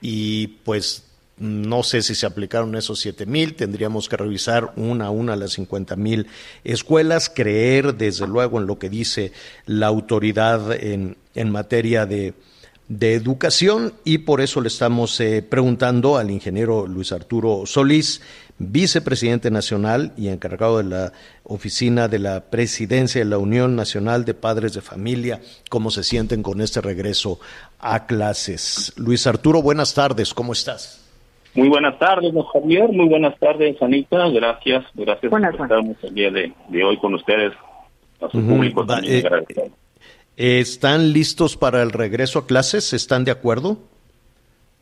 [0.00, 1.04] y pues
[1.38, 5.52] no sé si se aplicaron esos siete mil, tendríamos que revisar una a una las
[5.52, 6.26] cincuenta mil
[6.62, 9.32] escuelas, creer desde luego en lo que dice
[9.66, 12.34] la autoridad en, en materia de,
[12.88, 18.20] de, educación y por eso le estamos eh, preguntando al ingeniero Luis Arturo Solís,
[18.58, 24.34] vicepresidente nacional y encargado de la oficina de la presidencia de la Unión Nacional de
[24.34, 27.40] Padres de Familia, cómo se sienten con este regreso
[27.80, 28.92] a clases.
[28.96, 31.01] Luis Arturo, buenas tardes, ¿cómo estás?
[31.54, 32.88] Muy buenas tardes, don Javier.
[32.88, 34.28] Muy buenas tardes, Anita.
[34.28, 35.70] Gracias, gracias por estar
[36.02, 37.52] el día de, hoy con ustedes.
[38.20, 39.26] A su público también.
[40.36, 42.92] Eh, ¿Están listos para el regreso a clases?
[42.92, 43.78] ¿Están de acuerdo?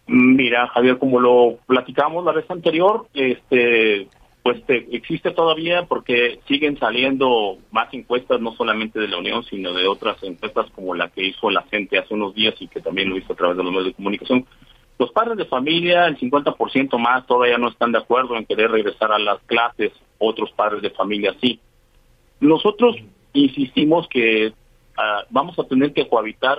[0.07, 4.09] Mira, Javier, como lo platicamos la vez anterior, este,
[4.43, 9.89] pues existe todavía porque siguen saliendo más encuestas, no solamente de la Unión, sino de
[9.89, 13.17] otras encuestas como la que hizo la gente hace unos días y que también lo
[13.17, 14.47] hizo a través de los medios de comunicación
[15.01, 19.11] los padres de familia, el 50% más, todavía no están de acuerdo en querer regresar
[19.11, 21.59] a las clases, otros padres de familia sí.
[22.39, 22.97] Nosotros
[23.33, 24.53] insistimos que
[24.99, 26.59] ah, vamos a tener que cohabitar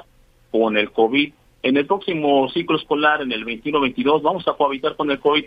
[0.49, 1.32] con el COVID.
[1.62, 5.45] En el próximo ciclo escolar, en el 21-22, vamos a cohabitar con el COVID.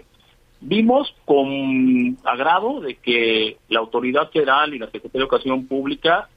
[0.61, 6.29] Vimos con agrado de que la autoridad federal y la Secretaría de Educación Pública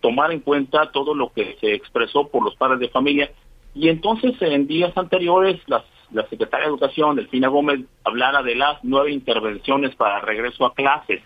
[0.00, 3.30] tomar en cuenta todo lo que se expresó por los padres de familia.
[3.74, 8.78] Y entonces en días anteriores las, la Secretaria de Educación, Delfina Gómez, hablara de las
[8.82, 11.22] nueve intervenciones para regreso a clases.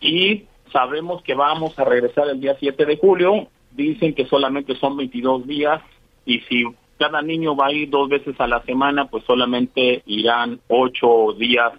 [0.00, 3.48] Y sabemos que vamos a regresar el día 7 de julio.
[3.72, 5.82] Dicen que solamente son 22 días
[6.24, 6.64] y si
[6.98, 11.72] cada niño va a ir dos veces a la semana, pues solamente irán ocho días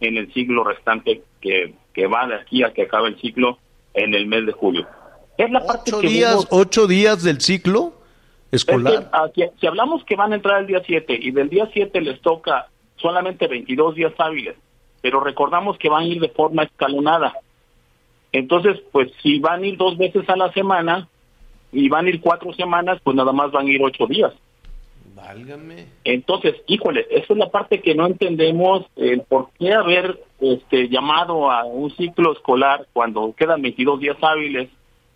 [0.00, 3.58] en el ciclo restante que, que va de aquí a que acabe el ciclo
[3.94, 4.86] en el mes de julio.
[5.36, 7.99] Es la parte ¿Ocho, días, ¿Ocho días del ciclo
[8.50, 9.10] escolar?
[9.26, 12.00] Es que, si hablamos que van a entrar el día 7 y del día 7
[12.00, 14.56] les toca solamente 22 días hábiles,
[15.00, 17.34] pero recordamos que van a ir de forma escalonada.
[18.32, 21.08] Entonces, pues si van a ir dos veces a la semana
[21.72, 24.32] y van a ir cuatro semanas, pues nada más van a ir ocho días.
[25.14, 25.86] Válgame.
[26.04, 31.50] Entonces, híjole, esa es la parte que no entendemos, el por qué haber este, llamado
[31.50, 34.68] a un ciclo escolar cuando quedan 22 días hábiles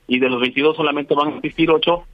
[0.07, 2.05] y de los 22 solamente van a existir 8,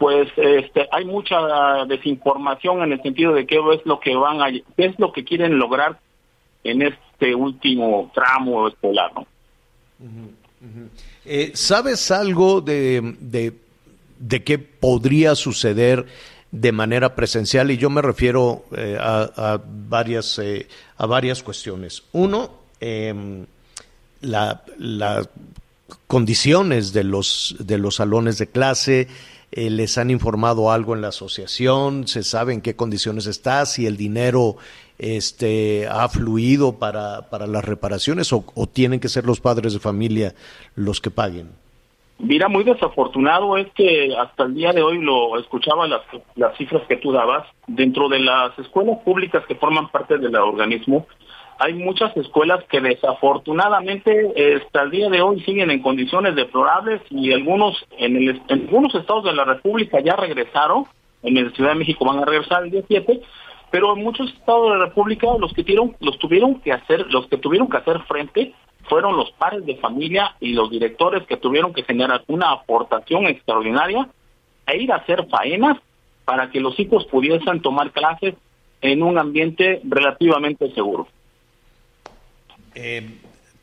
[0.00, 4.50] pues este, hay mucha desinformación en el sentido de qué es lo que van a,
[4.50, 6.00] qué es lo que quieren lograr
[6.64, 9.12] en este último tramo escolar.
[11.26, 16.06] Eh, ¿Sabes algo de, de, qué podría suceder
[16.50, 22.04] de manera presencial y yo me refiero eh, a, varias, eh, a varias cuestiones.
[22.12, 23.44] Uno, eh,
[24.22, 25.28] las
[26.06, 29.08] condiciones de los, de los salones de clase,
[29.52, 33.86] eh, les han informado algo en la asociación, se sabe en qué condiciones está, si
[33.86, 34.56] el dinero
[34.98, 40.34] este, ha fluido para, para las reparaciones o, tienen que ser los padres de familia
[40.76, 41.48] los que paguen.
[42.18, 46.02] Mira, muy desafortunado es que hasta el día de hoy lo escuchaba las,
[46.36, 47.46] las cifras que tú dabas.
[47.66, 51.06] Dentro de las escuelas públicas que forman parte del organismo,
[51.60, 57.34] hay muchas escuelas que desafortunadamente hasta el día de hoy siguen en condiciones deplorables y
[57.34, 60.86] algunos en, el, algunos estados de la República ya regresaron.
[61.22, 63.20] En la Ciudad de México van a regresar el día 7,
[63.70, 67.26] pero en muchos estados de la República los que tuvieron, los tuvieron que hacer, los
[67.26, 71.74] que tuvieron que hacer frente fueron los padres de familia y los directores que tuvieron
[71.74, 74.08] que generar una aportación extraordinaria
[74.66, 75.76] e ir a hacer faenas
[76.24, 78.34] para que los hijos pudiesen tomar clases
[78.80, 81.06] en un ambiente relativamente seguro.
[82.74, 83.18] Eh,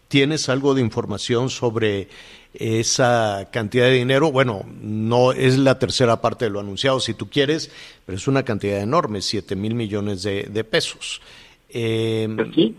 [0.08, 2.08] ¿Tienes algo de información sobre
[2.54, 4.32] esa cantidad de dinero?
[4.32, 7.70] Bueno, no es la tercera parte de lo anunciado, si tú quieres,
[8.06, 11.22] pero es una cantidad enorme, 7 mil millones de, de pesos.
[11.70, 12.76] Eh, ¿Sí?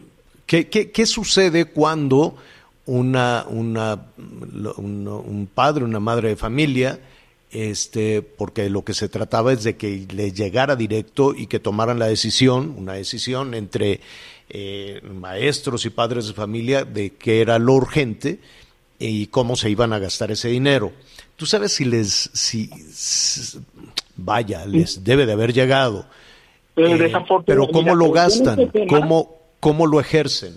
[0.46, 2.36] ¿Qué, qué, qué sucede cuando
[2.86, 6.98] una, una, un, un, padre, una madre de familia,
[7.50, 11.98] este, porque lo que se trataba es de que le llegara directo y que tomaran
[11.98, 14.00] la decisión, una decisión entre
[14.50, 18.40] eh, maestros y padres de familia de qué era lo urgente
[18.98, 20.92] y cómo se iban a gastar ese dinero.
[21.36, 22.68] Tú sabes si les, si,
[24.16, 26.06] vaya, les debe de haber llegado.
[26.76, 27.12] Eh,
[27.44, 30.54] pero cómo lo gastan, cómo, cómo lo ejercen.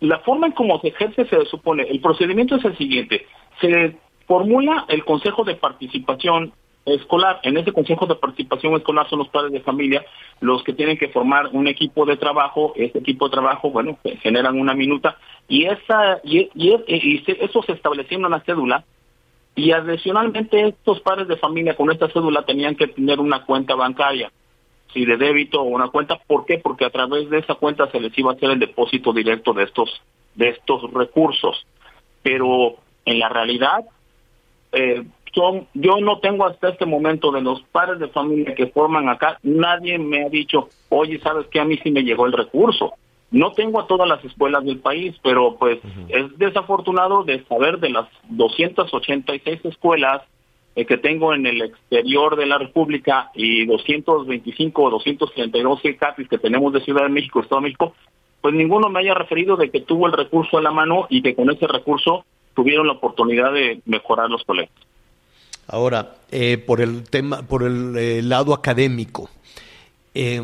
[0.00, 3.26] La forma en cómo se ejerce se supone, el procedimiento es el siguiente,
[3.60, 3.96] se
[4.26, 6.52] formula el Consejo de Participación
[6.84, 7.40] Escolar.
[7.42, 10.04] En ese Consejo de Participación Escolar son los padres de familia
[10.40, 12.72] los que tienen que formar un equipo de trabajo.
[12.76, 15.16] Ese equipo de trabajo, bueno, pues, generan una minuta
[15.48, 18.84] y esa y, y, y eso se establecía en una cédula
[19.54, 24.30] y adicionalmente estos padres de familia con esta cédula tenían que tener una cuenta bancaria
[24.92, 26.18] si de débito o una cuenta.
[26.26, 26.58] ¿Por qué?
[26.58, 29.64] Porque a través de esa cuenta se les iba a hacer el depósito directo de
[29.64, 30.02] estos,
[30.34, 31.66] de estos recursos.
[32.22, 33.84] Pero en la realidad,
[34.72, 39.08] eh, son, yo no tengo hasta este momento de los padres de familia que forman
[39.08, 41.60] acá, nadie me ha dicho, oye, ¿sabes qué?
[41.60, 42.94] A mí sí me llegó el recurso.
[43.30, 46.06] No tengo a todas las escuelas del país, pero pues uh -huh.
[46.08, 50.22] es desafortunado de saber de las 286 escuelas
[50.74, 56.38] eh, que tengo en el exterior de la República y 225 o 232 CAPIS que
[56.38, 57.94] tenemos de Ciudad de México, Estado de México,
[58.40, 61.34] pues ninguno me haya referido de que tuvo el recurso a la mano y que
[61.34, 64.89] con ese recurso tuvieron la oportunidad de mejorar los colegios.
[65.72, 69.30] Ahora, eh, por el tema, por el eh, lado académico,
[70.14, 70.42] eh,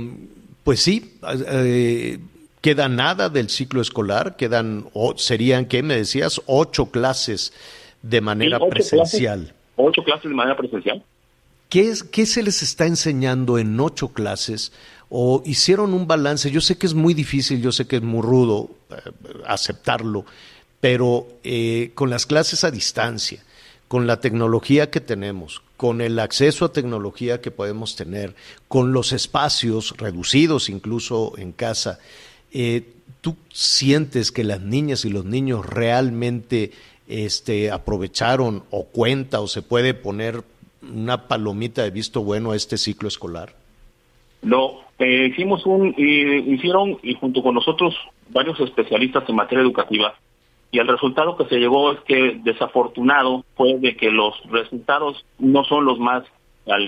[0.63, 1.19] pues sí,
[1.53, 2.19] eh,
[2.61, 6.41] queda nada del ciclo escolar, quedan, o, serían, ¿qué me decías?
[6.47, 7.53] Ocho clases
[8.03, 9.39] de manera Sí, ocho presencial.
[9.41, 9.55] clases.
[9.77, 11.03] Ocho clases de manera presencial.
[11.69, 14.73] ¿Qué, es, ¿Qué se les está enseñando en ocho clases?
[15.09, 16.51] ¿O hicieron un balance?
[16.53, 18.95] Yo sé que es muy difícil, yo sé que es muy rudo eh,
[19.47, 20.25] aceptarlo,
[20.81, 23.43] pero eh, con las clases a distancia,
[23.89, 28.35] con la tecnología que tenemos, con el acceso a tecnología que podemos tener,
[28.69, 31.99] con los espacios reducidos incluso en casa,
[32.53, 32.83] eh,
[33.21, 36.73] ¿tú sientes que las niñas y los niños realmente
[37.09, 40.43] este, aprovecharon o cuenta o se puede poner
[40.83, 43.55] una palomita de visto bueno a este ciclo escolar?
[44.43, 47.95] No, eh, hicimos un, hicieron y junto con nosotros
[48.31, 50.15] varios especialistas en materia educativa
[50.71, 55.65] y el resultado que se llegó es que desafortunado fue de que los resultados no
[55.65, 56.25] son los más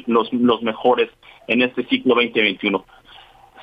[0.07, 1.09] los, los mejores
[1.47, 2.85] en este ciclo 2021.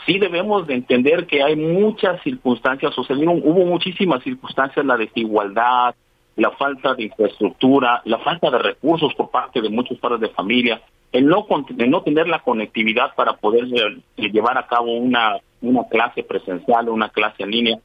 [0.06, 5.96] Sí debemos de entender que hay muchas circunstancias, sucedieron, hubo muchísimas circunstancias, la desigualdad,
[6.36, 10.82] la falta de infraestructura, la falta de recursos por parte de muchos padres de familia,
[11.12, 11.48] el no,
[11.88, 16.94] no tener la conectividad para poder eh, llevar a cabo una, una clase presencial o
[16.94, 17.80] una clase en línea.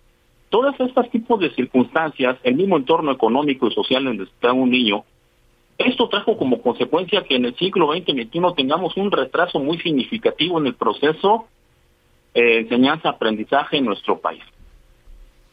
[0.50, 4.52] Todos estos tipos de circunstancias, el mismo entorno económico y social en el que está
[4.52, 5.04] un niño,
[5.78, 10.66] esto trajo como consecuencia que en el siglo 2021 tengamos un retraso muy significativo en
[10.66, 11.46] el proceso
[12.34, 14.42] de enseñanza-aprendizaje en nuestro país.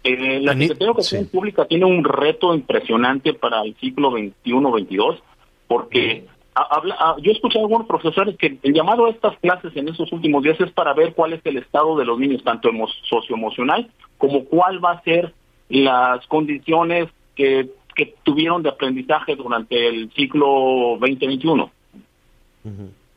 [0.03, 5.19] Eh, la Secretaría de Educación Pública tiene un reto impresionante para el siglo 21-22
[5.67, 6.25] porque
[6.61, 10.11] habla, yo he escuchado a algunos profesores que el llamado a estas clases en esos
[10.11, 12.69] últimos días es para ver cuál es el estado de los niños, tanto
[13.03, 15.33] socioemocional como cuál va a ser
[15.69, 21.71] las condiciones que, que tuvieron de aprendizaje durante el ciclo 2021.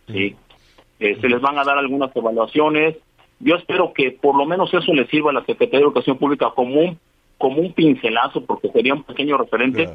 [0.08, 0.36] ¿Sí?
[1.00, 2.96] Eh, se les van a dar algunas evaluaciones,
[3.40, 6.50] yo espero que por lo menos eso le sirva a la Secretaría de Educación Pública
[6.54, 6.98] como un,
[7.38, 9.88] como un pincelazo, porque sería un pequeño referente,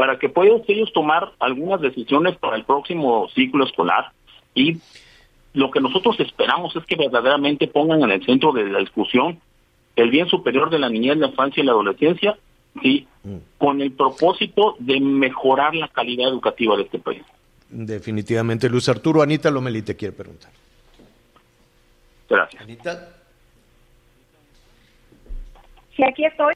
[0.00, 4.12] para que puedan ellos tomar algunas decisiones para el próximo ciclo escolar.
[4.54, 4.78] Y
[5.52, 9.38] lo que nosotros esperamos es que verdaderamente pongan en el centro de la discusión
[9.96, 12.38] el bien superior de la niñez, la infancia y la adolescencia,
[12.80, 13.06] ¿sí?
[13.58, 17.22] Con el propósito de mejorar la calidad educativa de este país.
[17.68, 19.20] Definitivamente, Luis Arturo.
[19.20, 20.50] Anita Lomeli te quiere preguntar.
[22.26, 22.62] Gracias.
[22.62, 23.08] Anita.
[25.94, 26.54] Sí, aquí estoy.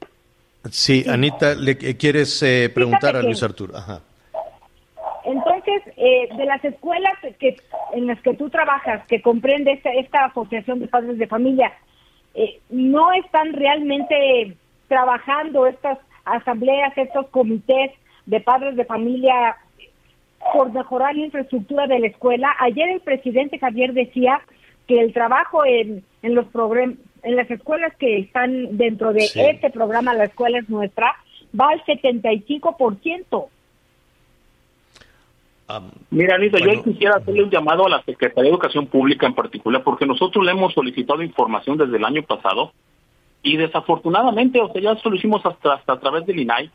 [0.71, 3.75] Sí, Anita, ¿le quieres eh, preguntar a Luis Arturo?
[3.75, 4.01] Ajá.
[5.25, 7.57] Entonces, eh, de las escuelas que
[7.93, 11.73] en las que tú trabajas, que comprende esta, asociación de padres de familia,
[12.35, 14.55] eh, ¿no están realmente
[14.87, 17.91] trabajando estas asambleas, estos comités
[18.27, 19.57] de padres de familia
[20.53, 22.55] por mejorar la infraestructura de la escuela?
[22.59, 24.41] Ayer el presidente Javier decía
[24.87, 29.71] que el trabajo en, en los programas, en las escuelas que están dentro de este
[29.71, 31.15] programa, la escuela es nuestra,
[31.59, 33.47] va al 75%.
[35.67, 39.33] Um, Mira, Anita, yo quisiera hacerle un llamado a la Secretaría de Educación Pública en
[39.33, 42.71] particular, porque nosotros le hemos solicitado información desde el año pasado
[43.41, 46.69] y desafortunadamente, o sea, ya eso lo hicimos hasta, hasta a través del INAI,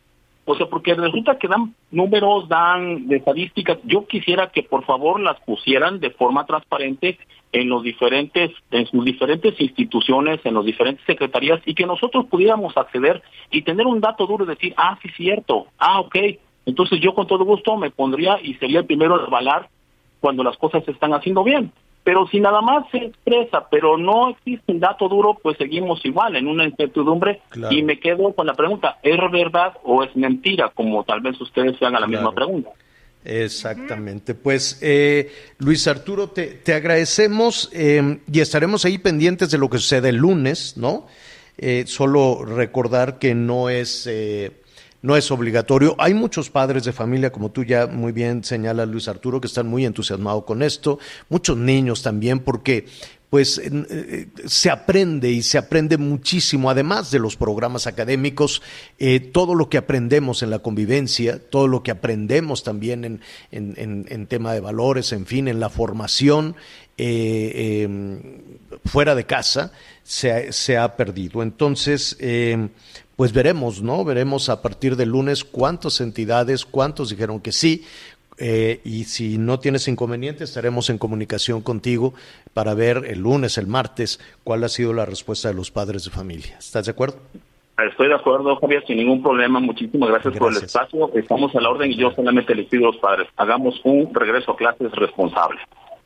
[0.51, 3.79] o sea, porque resulta que dan números, dan de estadísticas.
[3.85, 7.19] Yo quisiera que por favor las pusieran de forma transparente
[7.53, 12.77] en los diferentes, en sus diferentes instituciones, en las diferentes secretarías, y que nosotros pudiéramos
[12.77, 16.17] acceder y tener un dato duro y decir, ah, sí, cierto, ah, ok.
[16.67, 19.69] Entonces yo con todo gusto me pondría y sería el primero a avalar
[20.21, 21.73] cuando las cosas se están haciendo bien.
[22.03, 26.37] Pero si nada más se expresa, pero no existe un dato duro, pues seguimos igual
[26.37, 30.71] en una incertidumbre y me quedo con la pregunta, ¿es verdad o es mentira?
[30.75, 32.71] Como tal vez ustedes se hagan la misma pregunta.
[33.25, 34.35] Exactamente.
[34.35, 40.09] Pues eh, Luis Arturo, te, agradecemos eh, y estaremos ahí pendientes de lo que sucede
[40.09, 41.07] el lunes, ¿no?
[41.59, 44.09] Eh, solo recordar que no es
[45.03, 45.95] no es obligatorio.
[45.99, 49.67] Hay muchos padres de familia, como tú ya muy bien señala Luis Arturo, que están
[49.67, 52.87] muy entusiasmados con esto, muchos niños también, porque
[53.31, 58.61] pues eh, se aprende y se aprende muchísimo, además de los programas académicos,
[58.99, 63.21] eh, todo lo que aprendemos en la convivencia, todo lo que aprendemos también en,
[63.53, 66.57] en, en, tema de valores, en fin, en la formación
[66.99, 68.21] eh, em,
[68.85, 71.45] fuera de casa, se, se, ha perdido.
[71.45, 72.71] Entonces, em,
[73.21, 74.03] pues veremos, ¿no?
[74.03, 77.85] Veremos a partir del lunes cuántas entidades, cuántos dijeron que sí.
[78.39, 82.15] Eh, y si no tienes inconveniente, estaremos en comunicación contigo
[82.55, 86.11] para ver el lunes, el martes, cuál ha sido la respuesta de los padres de
[86.11, 86.57] familia.
[86.59, 87.19] ¿Estás de acuerdo?
[87.91, 89.61] Estoy de acuerdo, Javier, sin ningún problema.
[89.61, 91.11] Muchísimas gracias, por el espacio.
[91.15, 94.53] Estamos a la orden y yo solamente les pido a los padres, hagamos un regreso
[94.53, 95.61] a clases responsable.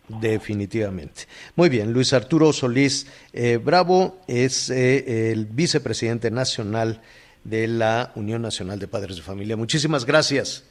[0.08, 1.22] Definitivamente.
[1.56, 7.00] Muy bien, Luis Arturo Solís eh, Bravo es eh, el vicepresidente nacional
[7.42, 9.56] de la Unión Nacional de Padres de Familia.
[9.56, 10.68] Muchísimas gracias.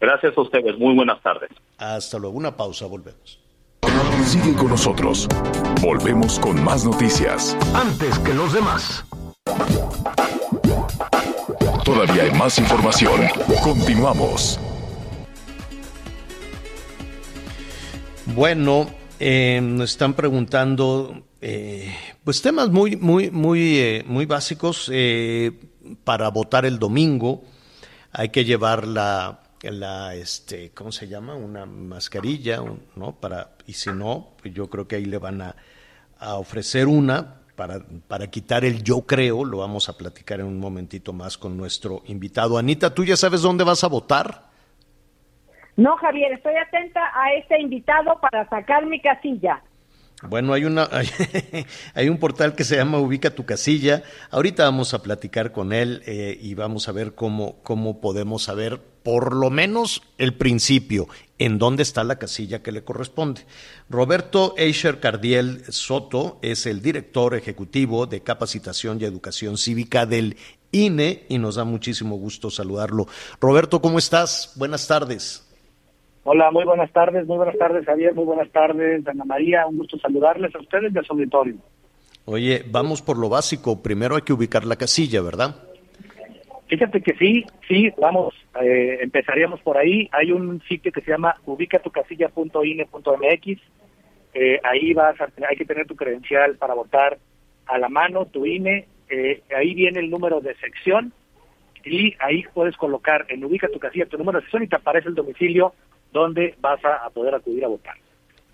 [0.00, 0.76] Gracias a ustedes.
[0.78, 1.50] Muy buenas tardes.
[1.78, 2.36] Hasta luego.
[2.36, 2.86] Una pausa.
[2.86, 3.38] Volvemos.
[4.24, 5.28] Sigue con nosotros.
[5.80, 7.56] Volvemos con más noticias.
[7.74, 9.04] Antes que los demás.
[11.84, 13.20] Todavía hay más información.
[13.62, 14.58] Continuamos.
[18.26, 21.92] Bueno, eh, nos están preguntando eh,
[22.22, 25.50] pues temas muy, muy, muy, eh, muy básicos eh,
[26.04, 27.42] para votar el domingo.
[28.12, 31.34] Hay que llevar la, la, este, ¿cómo se llama?
[31.34, 32.62] Una mascarilla,
[32.94, 33.16] ¿no?
[33.18, 35.56] Para y si no, pues yo creo que ahí le van a,
[36.20, 39.44] a ofrecer una para, para quitar el yo creo.
[39.44, 42.56] Lo vamos a platicar en un momentito más con nuestro invitado.
[42.56, 44.51] Anita, ¿tú ya sabes dónde vas a votar?
[45.76, 49.62] No, Javier, estoy atenta a este invitado para sacar mi casilla.
[50.28, 50.88] Bueno, hay una
[51.94, 54.02] hay, un portal que se llama Ubica tu casilla.
[54.30, 58.80] Ahorita vamos a platicar con él eh, y vamos a ver cómo, cómo podemos saber
[59.02, 61.08] por lo menos el principio,
[61.38, 63.44] en dónde está la casilla que le corresponde.
[63.90, 70.36] Roberto Eicher Cardiel Soto es el director ejecutivo de capacitación y educación cívica del
[70.70, 73.08] INE y nos da muchísimo gusto saludarlo.
[73.40, 74.52] Roberto, ¿cómo estás?
[74.54, 75.51] Buenas tardes.
[76.24, 79.98] Hola, muy buenas tardes, muy buenas tardes Javier, muy buenas tardes Ana María, un gusto
[79.98, 81.56] saludarles a ustedes y a su auditorio.
[82.26, 85.56] Oye, vamos por lo básico, primero hay que ubicar la casilla, ¿verdad?
[86.68, 91.34] Fíjate que sí, sí, vamos, eh, empezaríamos por ahí, hay un sitio que se llama
[91.44, 93.60] ubicatucasilla.ine.mx,
[94.34, 97.18] eh, ahí vas a, hay que tener tu credencial para votar
[97.66, 101.12] a la mano, tu INE, eh, ahí viene el número de sección
[101.84, 105.08] y ahí puedes colocar en ubica tu casilla tu número de sección y te aparece
[105.08, 105.74] el domicilio
[106.12, 107.94] donde vas a, a poder acudir a votar.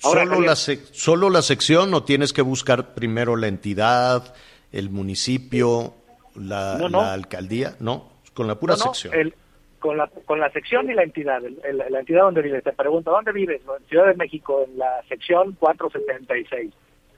[0.04, 4.32] Ahora, ¿Solo, la ¿Solo la sección o tienes que buscar primero la entidad,
[4.70, 5.94] el municipio,
[6.36, 7.02] la, No, no.
[7.02, 7.74] la alcaldía?
[7.80, 9.14] No, con la pura No, sección.
[9.14, 9.34] el-
[9.80, 12.64] con, la, con la sección y la entidad, el- el- la entidad donde vives.
[12.64, 13.61] Te pregunto, ¿dónde vives?
[13.80, 16.72] En Ciudad de México, en la sección 476.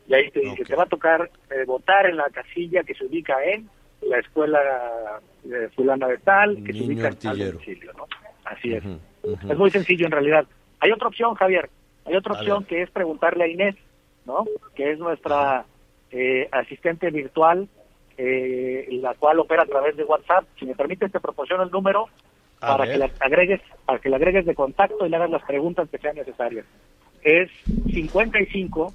[0.08, 3.04] Y ahí te dice, te va a tocar eh, votar en la casilla que se
[3.04, 3.68] ubica en
[4.02, 4.58] la escuela
[5.44, 8.06] de fulana de tal, que se ubica en tal domicilio, ¿no?
[8.50, 8.82] Así es.
[9.48, 10.44] Es muy sencillo en realidad.
[10.80, 11.70] Hay otra opción, Javier.
[12.04, 13.76] Hay otra opción que es preguntarle a Inés,
[14.26, 14.44] ¿no?
[14.74, 15.64] Que es nuestra
[16.10, 17.68] eh, asistente virtual,
[18.18, 20.44] eh, la cual opera a través de WhatsApp.
[20.58, 22.06] Si me permites, te proporciono el número
[22.60, 22.92] A para ver.
[22.92, 25.98] que la agregues, para que la agregues de contacto y le hagas las preguntas que
[25.98, 26.66] sean necesarias.
[27.22, 27.50] Es
[27.92, 28.92] 55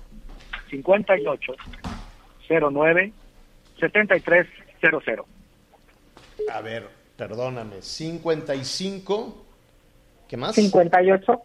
[0.70, 1.54] 58
[2.50, 3.14] 09
[3.80, 5.26] 7300.
[6.52, 9.45] A ver, perdóname, 55,
[10.28, 10.56] ¿qué más?
[10.56, 11.42] 58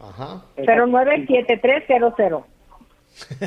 [0.00, 0.42] Ajá.
[0.56, 2.44] 097300.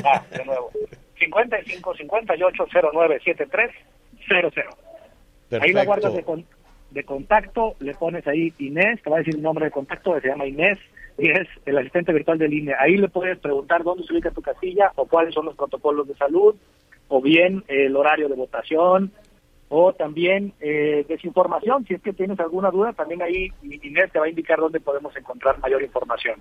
[0.04, 0.70] Ah, de nuevo.
[1.18, 4.52] 55 58 09 7300.
[5.60, 6.44] Ahí la guardas de, con-
[6.90, 10.28] de contacto, le pones ahí Inés, te va a decir el nombre de contacto, se
[10.28, 10.78] llama Inés,
[11.18, 12.76] y es el asistente virtual de línea.
[12.80, 16.14] Ahí le puedes preguntar dónde se ubica tu casilla, o cuáles son los protocolos de
[16.14, 16.54] salud,
[17.08, 19.12] o bien el horario de votación,
[19.68, 21.84] o también eh, desinformación.
[21.86, 25.16] Si es que tienes alguna duda, también ahí Inés te va a indicar dónde podemos
[25.16, 26.40] encontrar mayor información.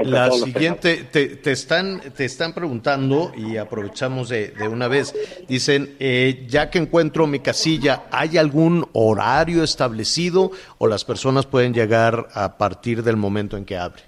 [0.00, 5.14] La siguiente, te, te están, te están preguntando y aprovechamos de, de una vez.
[5.48, 11.74] Dicen, eh, ya que encuentro mi casilla, ¿hay algún horario establecido o las personas pueden
[11.74, 14.02] llegar a partir del momento en que abre?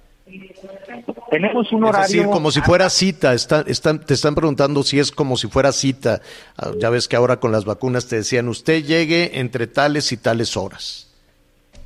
[1.41, 2.07] Tenemos un Es horario.
[2.09, 3.33] decir, como si fuera cita.
[3.35, 6.21] Están, están, te están preguntando si es como si fuera cita.
[6.57, 10.17] Ah, Ya ves que ahora con las vacunas te decían, usted llegue entre tales y
[10.17, 11.03] tales horas.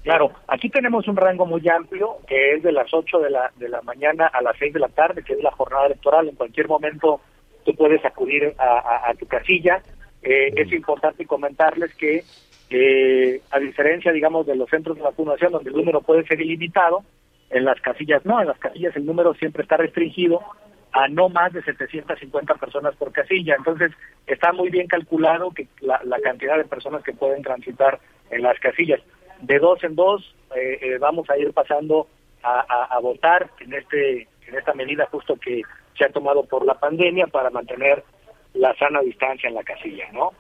[0.03, 3.69] Claro, aquí tenemos un rango muy amplio, que es de las 8 de la, de
[3.69, 6.29] la mañana a las 6 de la tarde, que es la jornada electoral.
[6.29, 7.21] En cualquier momento
[7.65, 9.83] tú puedes acudir a, a- a tu casilla.
[10.23, 12.25] Eh, es importante comentarles que,
[12.71, 17.03] eh, a diferencia, digamos, de los centros de vacunación, donde el número puede ser ilimitado,
[17.51, 20.41] en las casillas no, en las casillas el número siempre está restringido
[20.93, 23.55] a no más de 750 personas por casilla.
[23.57, 23.93] Entonces,
[24.27, 28.59] está muy bien calculado que la, la cantidad de personas que pueden transitar en las
[28.59, 29.01] casillas.
[29.41, 32.09] De dos en dos eh, eh, vamos a ir pasando
[32.43, 35.63] a, a- a votar en este en esta medida justo que
[35.97, 38.03] se ha tomado por la pandemia para mantener
[38.55, 40.33] la sana distancia en la casilla, ¿no?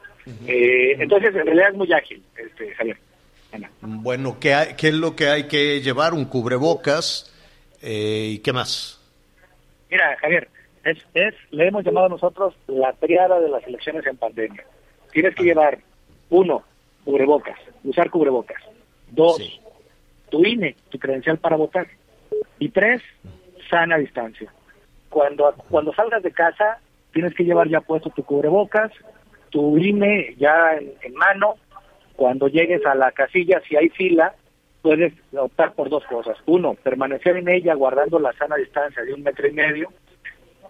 [0.48, 2.96] Eh, entonces, en realidad es muy ágil, este, Javier.
[3.82, 6.14] Bueno, ¿qué, hay- qué es lo que hay que llevar?
[6.14, 7.32] Un cubrebocas
[7.82, 9.00] eh, y qué más.
[9.90, 10.48] Mira, Javier,
[10.84, 14.64] es, es, le hemos llamado nosotros la triada de las elecciones en pandemia.
[15.12, 15.78] Tienes que llevar,
[16.28, 16.62] uno,
[17.04, 18.62] cubrebocas, usar cubrebocas.
[19.10, 19.60] Dos, Sí.
[20.30, 21.88] tu INE, tu credencial para votar.
[22.60, 23.02] Y tres,
[23.68, 24.52] sana distancia.
[25.08, 26.78] Cuando, cuando salgas de casa,
[27.12, 28.92] tienes que llevar ya puesto tu cubrebocas,
[29.50, 31.56] tu INE ya en, en mano.
[32.20, 34.34] Cuando llegues a la casilla, si hay fila,
[34.82, 36.36] puedes optar por dos cosas.
[36.44, 39.88] Uno, permanecer en ella guardando la sana distancia de un metro y medio.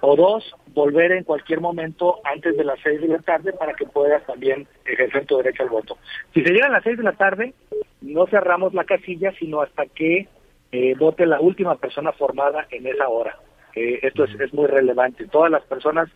[0.00, 3.84] O dos, volver en cualquier momento antes de las seis de la tarde para que
[3.84, 5.98] puedas también ejercer tu derecho al voto.
[6.32, 7.52] Si se llega a las seis de la tarde,
[8.00, 10.28] no cerramos la casilla, sino hasta que
[10.70, 13.36] eh, vote la última persona formada en esa hora.
[13.74, 15.26] Eh, esto es, es muy relevante.
[15.26, 16.10] Todas las personas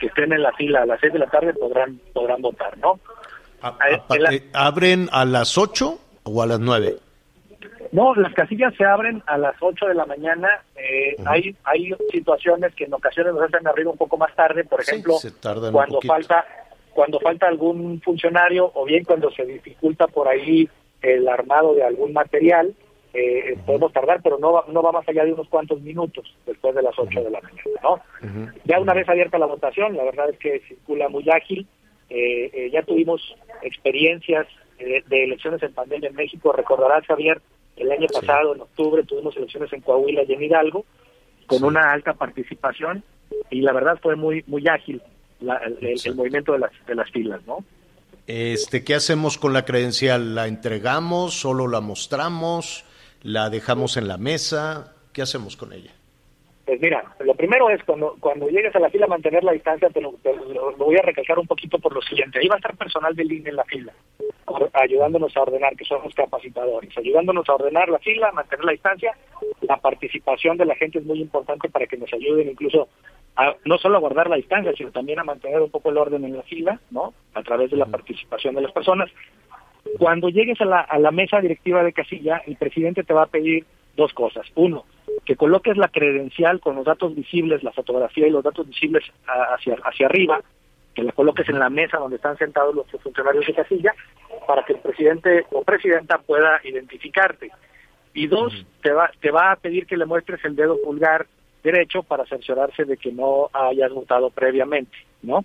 [0.00, 2.98] que estén en la fila a las 6 de la tarde podrán podrán votar, ¿no?
[3.62, 4.04] A- a-
[4.34, 6.96] eh, ¿Abren a las 8 o a las 9?
[7.92, 10.48] No, las casillas se abren a las 8 de la mañana.
[10.76, 14.80] Eh, hay hay situaciones que en ocasiones nos hacen abrir un poco más tarde, por
[14.80, 15.14] ejemplo,
[15.72, 16.44] cuando falta
[16.92, 20.68] cuando falta algún funcionario o bien cuando se dificulta por ahí
[21.02, 22.74] el armado de algún material,
[23.14, 26.74] eh, podemos tardar, pero no va, no va más allá de unos cuantos minutos después
[26.74, 28.00] de las 8 de la mañana, ¿no?
[28.64, 31.66] Ya una vez abierta la votación, la verdad es que circula muy ágil.
[32.10, 33.20] Eh, eh, ya tuvimos
[33.62, 34.46] experiencias
[34.78, 36.52] eh, de elecciones en pandemia en México.
[36.52, 37.40] Recordarás, Javier,
[37.76, 40.84] el año pasado, en octubre, tuvimos elecciones en Coahuila y en Hidalgo,
[41.46, 43.02] con una alta participación,
[43.50, 45.00] y la verdad fue muy muy ágil
[45.40, 47.64] la- el, el- el movimiento de las, de las filas, ¿no?
[48.26, 50.34] Este, ¿Qué hacemos con la credencial?
[50.34, 51.34] ¿La entregamos?
[51.34, 52.84] ¿Solo la mostramos?
[53.22, 54.94] ¿La dejamos en la mesa?
[55.12, 55.92] ¿Qué hacemos con ella?
[56.70, 60.00] Pues mira, lo primero es cuando cuando llegues a la fila mantener la distancia, te
[60.00, 62.38] lo, te lo- lo voy a recalcar un poquito por lo siguiente.
[62.38, 63.92] Ahí va a estar personal del INE en la fila,
[64.74, 69.16] ayudándonos a ordenar, que son los capacitadores, ayudándonos a ordenar la fila, mantener la distancia.
[69.62, 72.88] La participación de la gente es muy importante para que nos ayuden incluso
[73.34, 76.24] a, no solo a guardar la distancia, sino también a mantener un poco el orden
[76.24, 77.14] en la fila, ¿no?
[77.34, 79.10] A través de la participación de las personas.
[79.98, 83.26] Cuando llegues a la, a la mesa directiva de casilla, el presidente te va a
[83.26, 83.64] pedir
[83.96, 84.46] dos cosas.
[84.54, 84.84] Uno,
[85.24, 89.74] que coloques la credencial con los datos visibles, la fotografía y los datos visibles hacia,
[89.84, 90.40] hacia arriba,
[90.94, 93.94] que la coloques en la mesa donde están sentados los funcionarios de casilla,
[94.46, 97.50] para que el presidente o presidenta pueda identificarte.
[98.14, 101.26] Y dos, te, va, te va a pedir que le muestres el dedo pulgar
[101.62, 105.44] derecho para cerciorarse de que no hayas votado previamente, ¿no?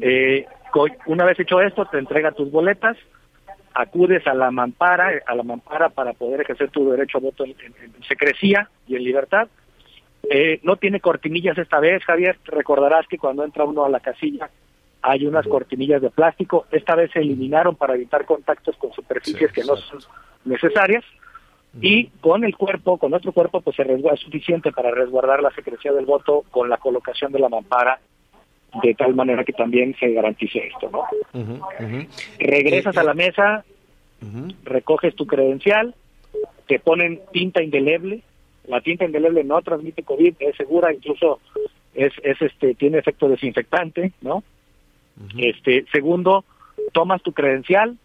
[0.00, 2.96] Eh, co- una vez hecho esto, te entrega tus boletas,
[3.74, 7.50] acudes a la mampara, a la mampara para poder ejercer tu derecho a voto en,
[7.60, 9.48] en- en secrecía y en libertad.
[10.30, 12.38] Eh, no tiene cortinillas esta vez, Javier.
[12.44, 14.48] Recordarás que cuando entra uno a la casilla
[15.02, 16.66] hay unas cortinillas de plástico.
[16.70, 19.98] Esta vez se eliminaron para evitar contactos con superficies que no son
[20.46, 21.04] necesarias.
[21.80, 25.50] Y con el cuerpo, con nuestro cuerpo, pues se resguarda, es suficiente para resguardar la
[25.50, 27.98] secrecía del voto con la colocación de la mampara,
[28.82, 31.04] de tal manera que también se garantice esto, ¿no?
[32.38, 33.64] Regresas Eh, a la mesa,
[34.64, 35.94] recoges tu credencial,
[36.66, 38.22] te ponen tinta indeleble.
[38.66, 41.40] La tinta indeleble no transmite COVID, es segura, incluso
[41.94, 44.42] es, es este tiene efecto desinfectante, ¿no?
[45.38, 46.44] Este segundo,
[46.92, 47.96] tomas tu credencial,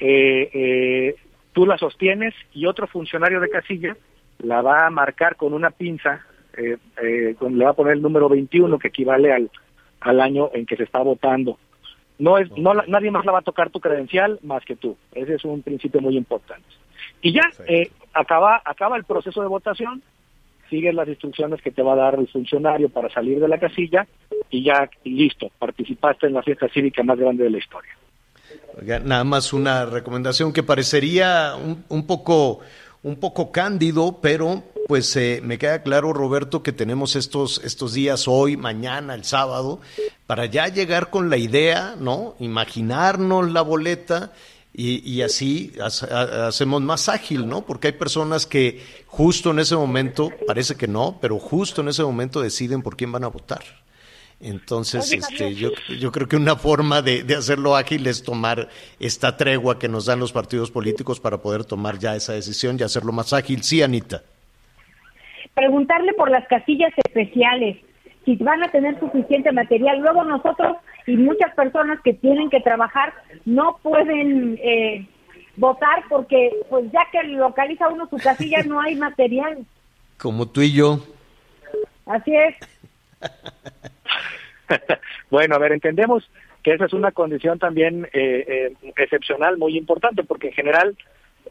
[0.00, 1.14] eh, eh,
[1.52, 3.96] tú la sostienes y otro funcionario de casilla
[4.38, 6.24] la va a marcar con una pinza,
[6.56, 9.50] eh, eh, con- le va a poner el número 21 que equivale al,
[10.00, 11.58] al año en que se está votando.
[12.18, 14.96] No es, no nadie más la va a tocar tu credencial más que tú.
[15.12, 16.66] Ese es un principio muy importante.
[17.22, 20.02] Y ya eh, acaba acaba el proceso de votación,
[20.68, 24.06] sigues las instrucciones que te va a dar el funcionario para salir de la casilla
[24.50, 27.90] y ya listo, participaste en la fiesta cívica más grande de la historia.
[29.04, 32.60] Nada más una recomendación que parecería un, un poco
[33.02, 38.26] un poco cándido, pero pues eh, me queda claro, Roberto, que tenemos estos, estos días
[38.26, 39.80] hoy, mañana, el sábado,
[40.26, 42.34] para ya llegar con la idea, ¿no?
[42.38, 44.32] Imaginarnos la boleta
[44.72, 47.66] y, y así ha- ha- hacemos más ágil, ¿no?
[47.66, 52.02] Porque hay personas que justo en ese momento, parece que no, pero justo en ese
[52.02, 53.62] momento deciden por quién van a votar.
[54.40, 58.68] Entonces, este, yo, yo creo que una forma de, de hacerlo ágil es tomar
[59.00, 62.84] esta tregua que nos dan los partidos políticos para poder tomar ya esa decisión y
[62.84, 63.62] hacerlo más ágil.
[63.64, 64.22] Sí, Anita.
[65.54, 67.78] preguntarle por las casillas especiales,
[68.24, 69.98] si van a tener suficiente material.
[70.00, 70.76] Luego nosotros
[71.06, 73.14] y muchas personas que tienen que trabajar
[73.44, 75.06] no pueden eh,
[75.56, 79.64] votar porque pues ya que localiza uno su casilla no hay material.
[80.18, 81.00] Como tú y yo.
[82.06, 82.54] Así es.
[85.30, 86.28] bueno, a ver, entendemos
[86.62, 90.96] que esa es una condición también eh, eh, excepcional, muy importante, porque en general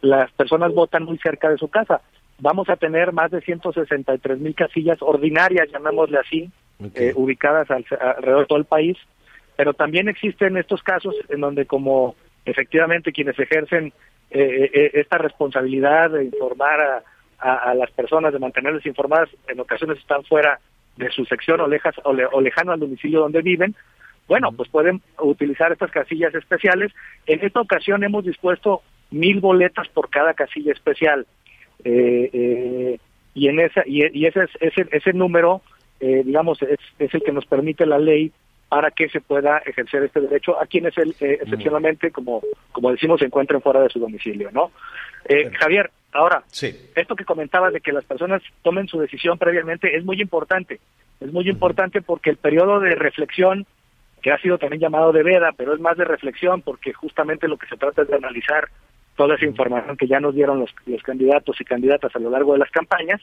[0.01, 2.01] las personas votan muy cerca de su casa.
[2.39, 6.49] Vamos a tener más de 163 mil casillas ordinarias, llamémosle así,
[6.93, 8.97] eh, ubicadas al- alrededor de todo el país,
[9.55, 12.15] pero también existen estos casos en donde como
[12.45, 13.91] efectivamente quienes ejercen
[14.29, 17.03] eh, esta responsabilidad de informar a,
[17.39, 20.59] a- a las personas, de mantenerles informadas, en ocasiones están fuera
[20.97, 23.75] de su sección o, lejas, o, le- o lejano al domicilio donde viven,
[24.27, 26.91] bueno, pues pueden utilizar estas casillas especiales.
[27.25, 28.81] En esta ocasión hemos dispuesto
[29.11, 31.25] mil boletas por cada casilla especial.
[31.85, 32.99] Eh, eh,
[33.33, 35.61] y en esa y, y ese, es- ese, ese número,
[35.99, 38.31] eh, digamos, es, es el que nos permite la ley
[38.67, 42.41] para que se pueda ejercer este derecho a quienes el, eh, excepcionalmente, como,
[42.73, 44.71] como decimos, se encuentren fuera de su domicilio, ¿no?
[45.29, 46.75] Eh, Javier, Ahora, Sí.
[46.95, 50.79] esto que comentabas de que las personas tomen su decisión previamente es muy importante.
[51.19, 53.67] Es muy importante porque el periodo de reflexión,
[54.23, 57.57] que ha sido también llamado de veda, pero es más de reflexión porque justamente lo
[57.57, 58.67] que se trata es de analizar
[59.15, 62.53] toda esa información que ya nos dieron los, los candidatos y candidatas a lo largo
[62.53, 63.21] de las campañas,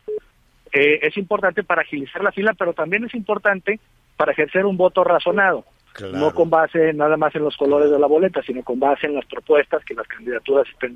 [0.72, 3.80] eh, es importante para agilizar la fila, pero también es importante
[4.16, 5.64] para ejercer un voto razonado.
[5.92, 6.16] Claro.
[6.16, 9.14] No con base nada más en los colores de la boleta, sino con base en
[9.14, 10.94] las propuestas que las candidaturas estén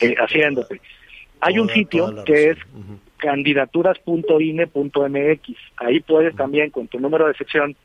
[0.00, 0.80] eh, haciéndote.
[1.46, 2.80] Hay un sitio que es razón.
[2.80, 2.98] Ujú.
[3.18, 5.56] candidaturas.ine.mx.
[5.76, 7.76] Ahí puedes también, con tu número de sección,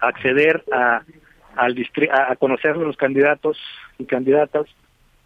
[0.00, 1.02] acceder a,
[1.56, 3.58] al distri- a, a conocer los candidatos
[3.98, 4.66] y candidatas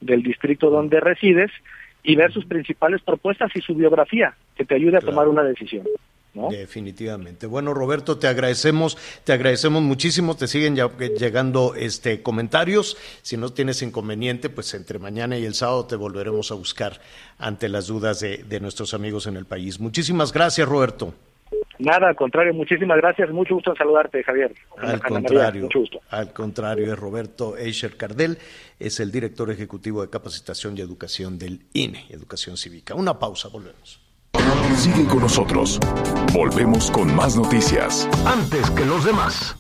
[0.01, 1.51] del distrito donde resides
[2.03, 5.87] y ver sus principales propuestas y su biografía, que te ayude a tomar una decisión.
[6.35, 6.49] ¿No?
[6.51, 7.47] Definitivamente.
[7.47, 10.37] Bueno, Roberto, te agradecemos, te agradecemos muchísimo.
[10.37, 12.97] Te siguen ya- llegando este comentarios.
[13.23, 17.01] Si no tienes inconveniente, pues entre mañana y el sábado te volveremos a buscar
[17.39, 19.81] ante las dudas de, de nuestros amigos en el país.
[19.81, 21.15] Muchísimas gracias, Roberto.
[21.81, 23.31] Nada, al contrario, muchísimas gracias.
[23.31, 24.53] Mucho gusto en saludarte, Javier.
[24.77, 25.99] Al contrario, mucho gusto.
[26.11, 28.37] al contrario, es Roberto Eicher Cardel,
[28.79, 32.95] es el director ejecutivo de capacitación y educación del INE, Educación Cívica.
[32.95, 33.99] Una pausa, volvemos.
[34.81, 35.79] Sigue con nosotros.
[36.33, 38.09] Volvemos con más noticias.
[38.27, 39.57] Antes que los demás.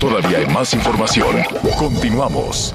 [0.00, 1.36] Todavía hay más información.
[1.78, 2.74] Continuamos.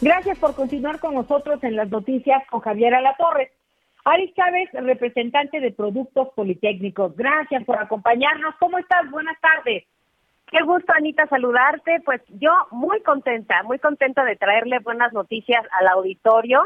[0.00, 3.50] Gracias por continuar con nosotros en las noticias con Javier Alatorres.
[4.04, 7.16] Ari Chávez, representante de Productos Politécnicos.
[7.16, 8.54] Gracias por acompañarnos.
[8.60, 9.10] ¿Cómo estás?
[9.10, 9.84] Buenas tardes.
[10.54, 12.00] Qué gusto, Anita, saludarte.
[12.04, 16.62] Pues yo muy contenta, muy contenta de traerle buenas noticias al auditorio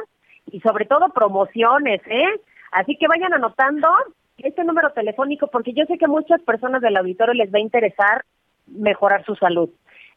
[0.53, 2.29] y sobre todo promociones, ¿eh?
[2.71, 3.89] Así que vayan anotando
[4.37, 8.27] este número telefónico porque yo sé que muchas personas del auditorio les va a interesar
[8.67, 9.71] mejorar su salud.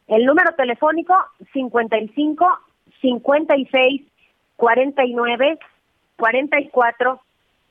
[0.06, 1.14] El número telefónico
[1.54, 2.46] 55
[3.00, 4.02] 56
[4.56, 5.58] 49
[6.18, 7.20] 44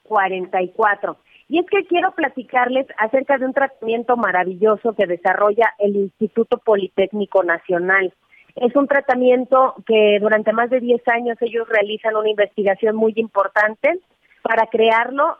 [0.02, 1.18] 44.
[1.52, 7.44] Y es que quiero platicarles acerca de un tratamiento maravilloso que desarrolla el Instituto Politécnico
[7.44, 8.14] Nacional.
[8.56, 14.00] Es un tratamiento que durante más de 10 años ellos realizan una investigación muy importante
[14.42, 15.40] para crearlo.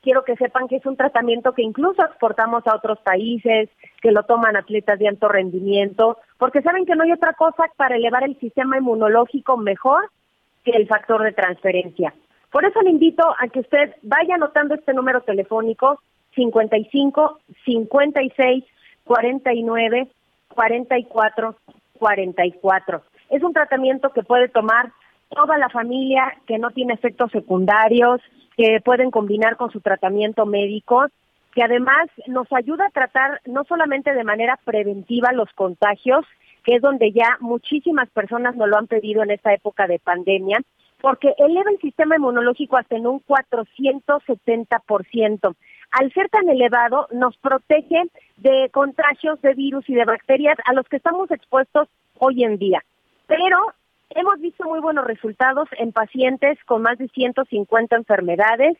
[0.00, 3.68] Quiero que sepan que es un tratamiento que incluso exportamos a otros países,
[4.00, 7.96] que lo toman atletas de alto rendimiento, porque saben que no hay otra cosa para
[7.96, 10.08] elevar el sistema inmunológico mejor
[10.64, 12.14] que el factor de transferencia.
[12.50, 16.00] Por eso le invito a que usted vaya anotando este número telefónico
[16.34, 18.64] 55 56
[19.04, 20.08] 49
[20.54, 21.56] 44
[21.98, 23.02] 44.
[23.30, 24.92] Es un tratamiento que puede tomar
[25.28, 28.20] toda la familia, que no tiene efectos secundarios,
[28.56, 31.06] que pueden combinar con su tratamiento médico,
[31.54, 36.24] que además nos ayuda a tratar no solamente de manera preventiva los contagios,
[36.64, 40.58] que es donde ya muchísimas personas nos lo han pedido en esta época de pandemia,
[41.00, 45.54] porque eleva el sistema inmunológico hasta en un 470%.
[45.90, 48.04] Al ser tan elevado, nos protege
[48.36, 51.88] de contagios de virus y de bacterias a los que estamos expuestos
[52.18, 52.82] hoy en día.
[53.26, 53.72] Pero
[54.10, 58.76] hemos visto muy buenos resultados en pacientes con más de 150 enfermedades,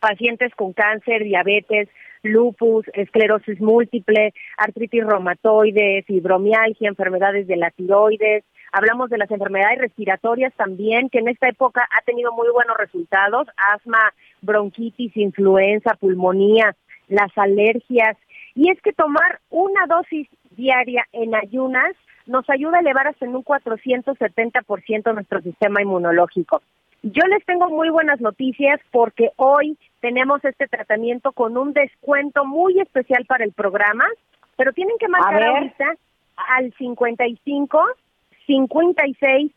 [0.00, 1.88] pacientes con cáncer, diabetes,
[2.22, 8.44] lupus, esclerosis múltiple, artritis reumatoide, fibromialgia, enfermedades de la tiroides.
[8.72, 13.46] Hablamos de las enfermedades respiratorias también, que en esta época ha tenido muy buenos resultados,
[13.72, 16.74] asma, bronquitis, influenza, pulmonía,
[17.08, 18.16] las alergias.
[18.54, 21.94] Y es que tomar una dosis diaria en ayunas
[22.26, 26.62] nos ayuda a elevar hasta en un 470% nuestro sistema inmunológico.
[27.06, 32.80] Yo les tengo muy buenas noticias porque hoy tenemos este tratamiento con un descuento muy
[32.80, 34.06] especial para el programa,
[34.56, 35.96] pero tienen que marcar ahorita
[36.56, 37.84] al 55
[38.46, 39.52] 56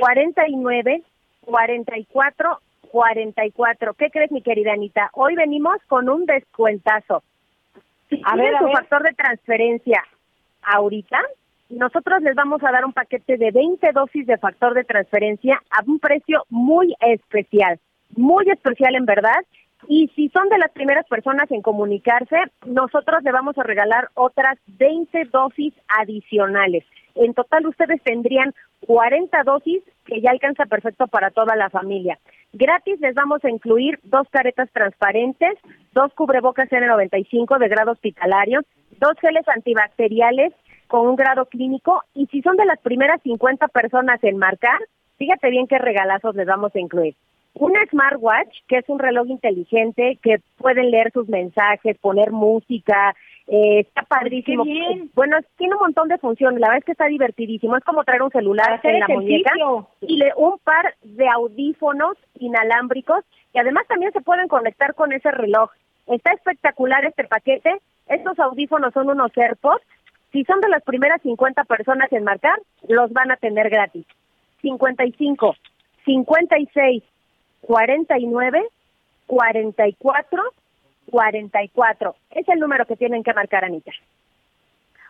[0.00, 1.02] 49
[1.42, 2.58] 44
[2.90, 3.94] 44.
[3.94, 5.10] ¿Qué crees, mi querida Anita?
[5.12, 7.22] Hoy venimos con un descuentazo.
[8.08, 8.74] Si A ver, a su ver.
[8.74, 10.02] factor de transferencia
[10.62, 11.20] ahorita,
[11.70, 15.82] nosotros les vamos a dar un paquete de 20 dosis de factor de transferencia a
[15.86, 17.78] un precio muy especial,
[18.16, 19.44] muy especial en verdad.
[19.88, 24.58] Y si son de las primeras personas en comunicarse, nosotros le vamos a regalar otras
[24.66, 26.84] 20 dosis adicionales.
[27.14, 28.52] En total ustedes tendrían
[28.86, 32.18] 40 dosis que ya alcanza perfecto para toda la familia.
[32.52, 35.56] Gratis les vamos a incluir dos caretas transparentes,
[35.92, 38.62] dos cubrebocas N95 de grado hospitalario,
[38.98, 40.52] dos geles antibacteriales
[40.90, 44.78] con un grado clínico y si son de las primeras 50 personas en marcar,
[45.16, 47.14] fíjate bien qué regalazos les vamos a incluir.
[47.54, 53.14] un smartwatch, que es un reloj inteligente que pueden leer sus mensajes, poner música,
[53.46, 54.64] eh, está padrísimo.
[55.14, 57.76] Bueno, tiene un montón de funciones, la verdad es que está divertidísimo.
[57.76, 59.52] Es como traer un celular en la muñeca
[60.00, 65.30] y le, un par de audífonos inalámbricos y además también se pueden conectar con ese
[65.30, 65.70] reloj.
[66.06, 67.80] Está espectacular este paquete.
[68.06, 69.84] Estos audífonos son unos AirPods.
[70.32, 72.58] Si son de las primeras 50 personas en marcar,
[72.88, 74.06] los van a tener gratis.
[74.62, 75.56] 55,
[76.04, 77.02] 56,
[77.62, 78.68] 49,
[79.26, 80.42] 44,
[81.10, 82.16] 44.
[82.30, 83.92] Es el número que tienen que marcar, Anita.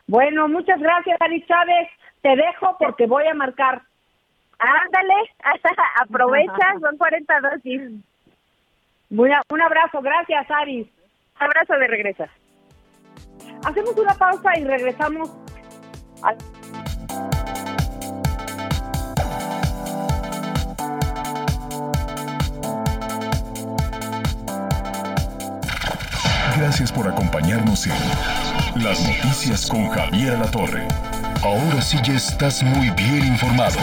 [0.06, 1.88] Bueno, muchas gracias, Ari Chávez.
[2.22, 3.82] Te dejo porque voy a marcar.
[4.58, 5.14] Ándale,
[6.02, 7.82] aprovecha, son 40 dosis.
[9.10, 10.86] un abrazo, gracias, Aris.
[11.38, 12.24] Abrazo de regreso.
[13.64, 15.30] Hacemos una pausa y regresamos.
[26.56, 30.86] Gracias por acompañarnos en Las Noticias con Javier La Torre.
[31.42, 33.78] Ahora sí ya estás muy bien informado.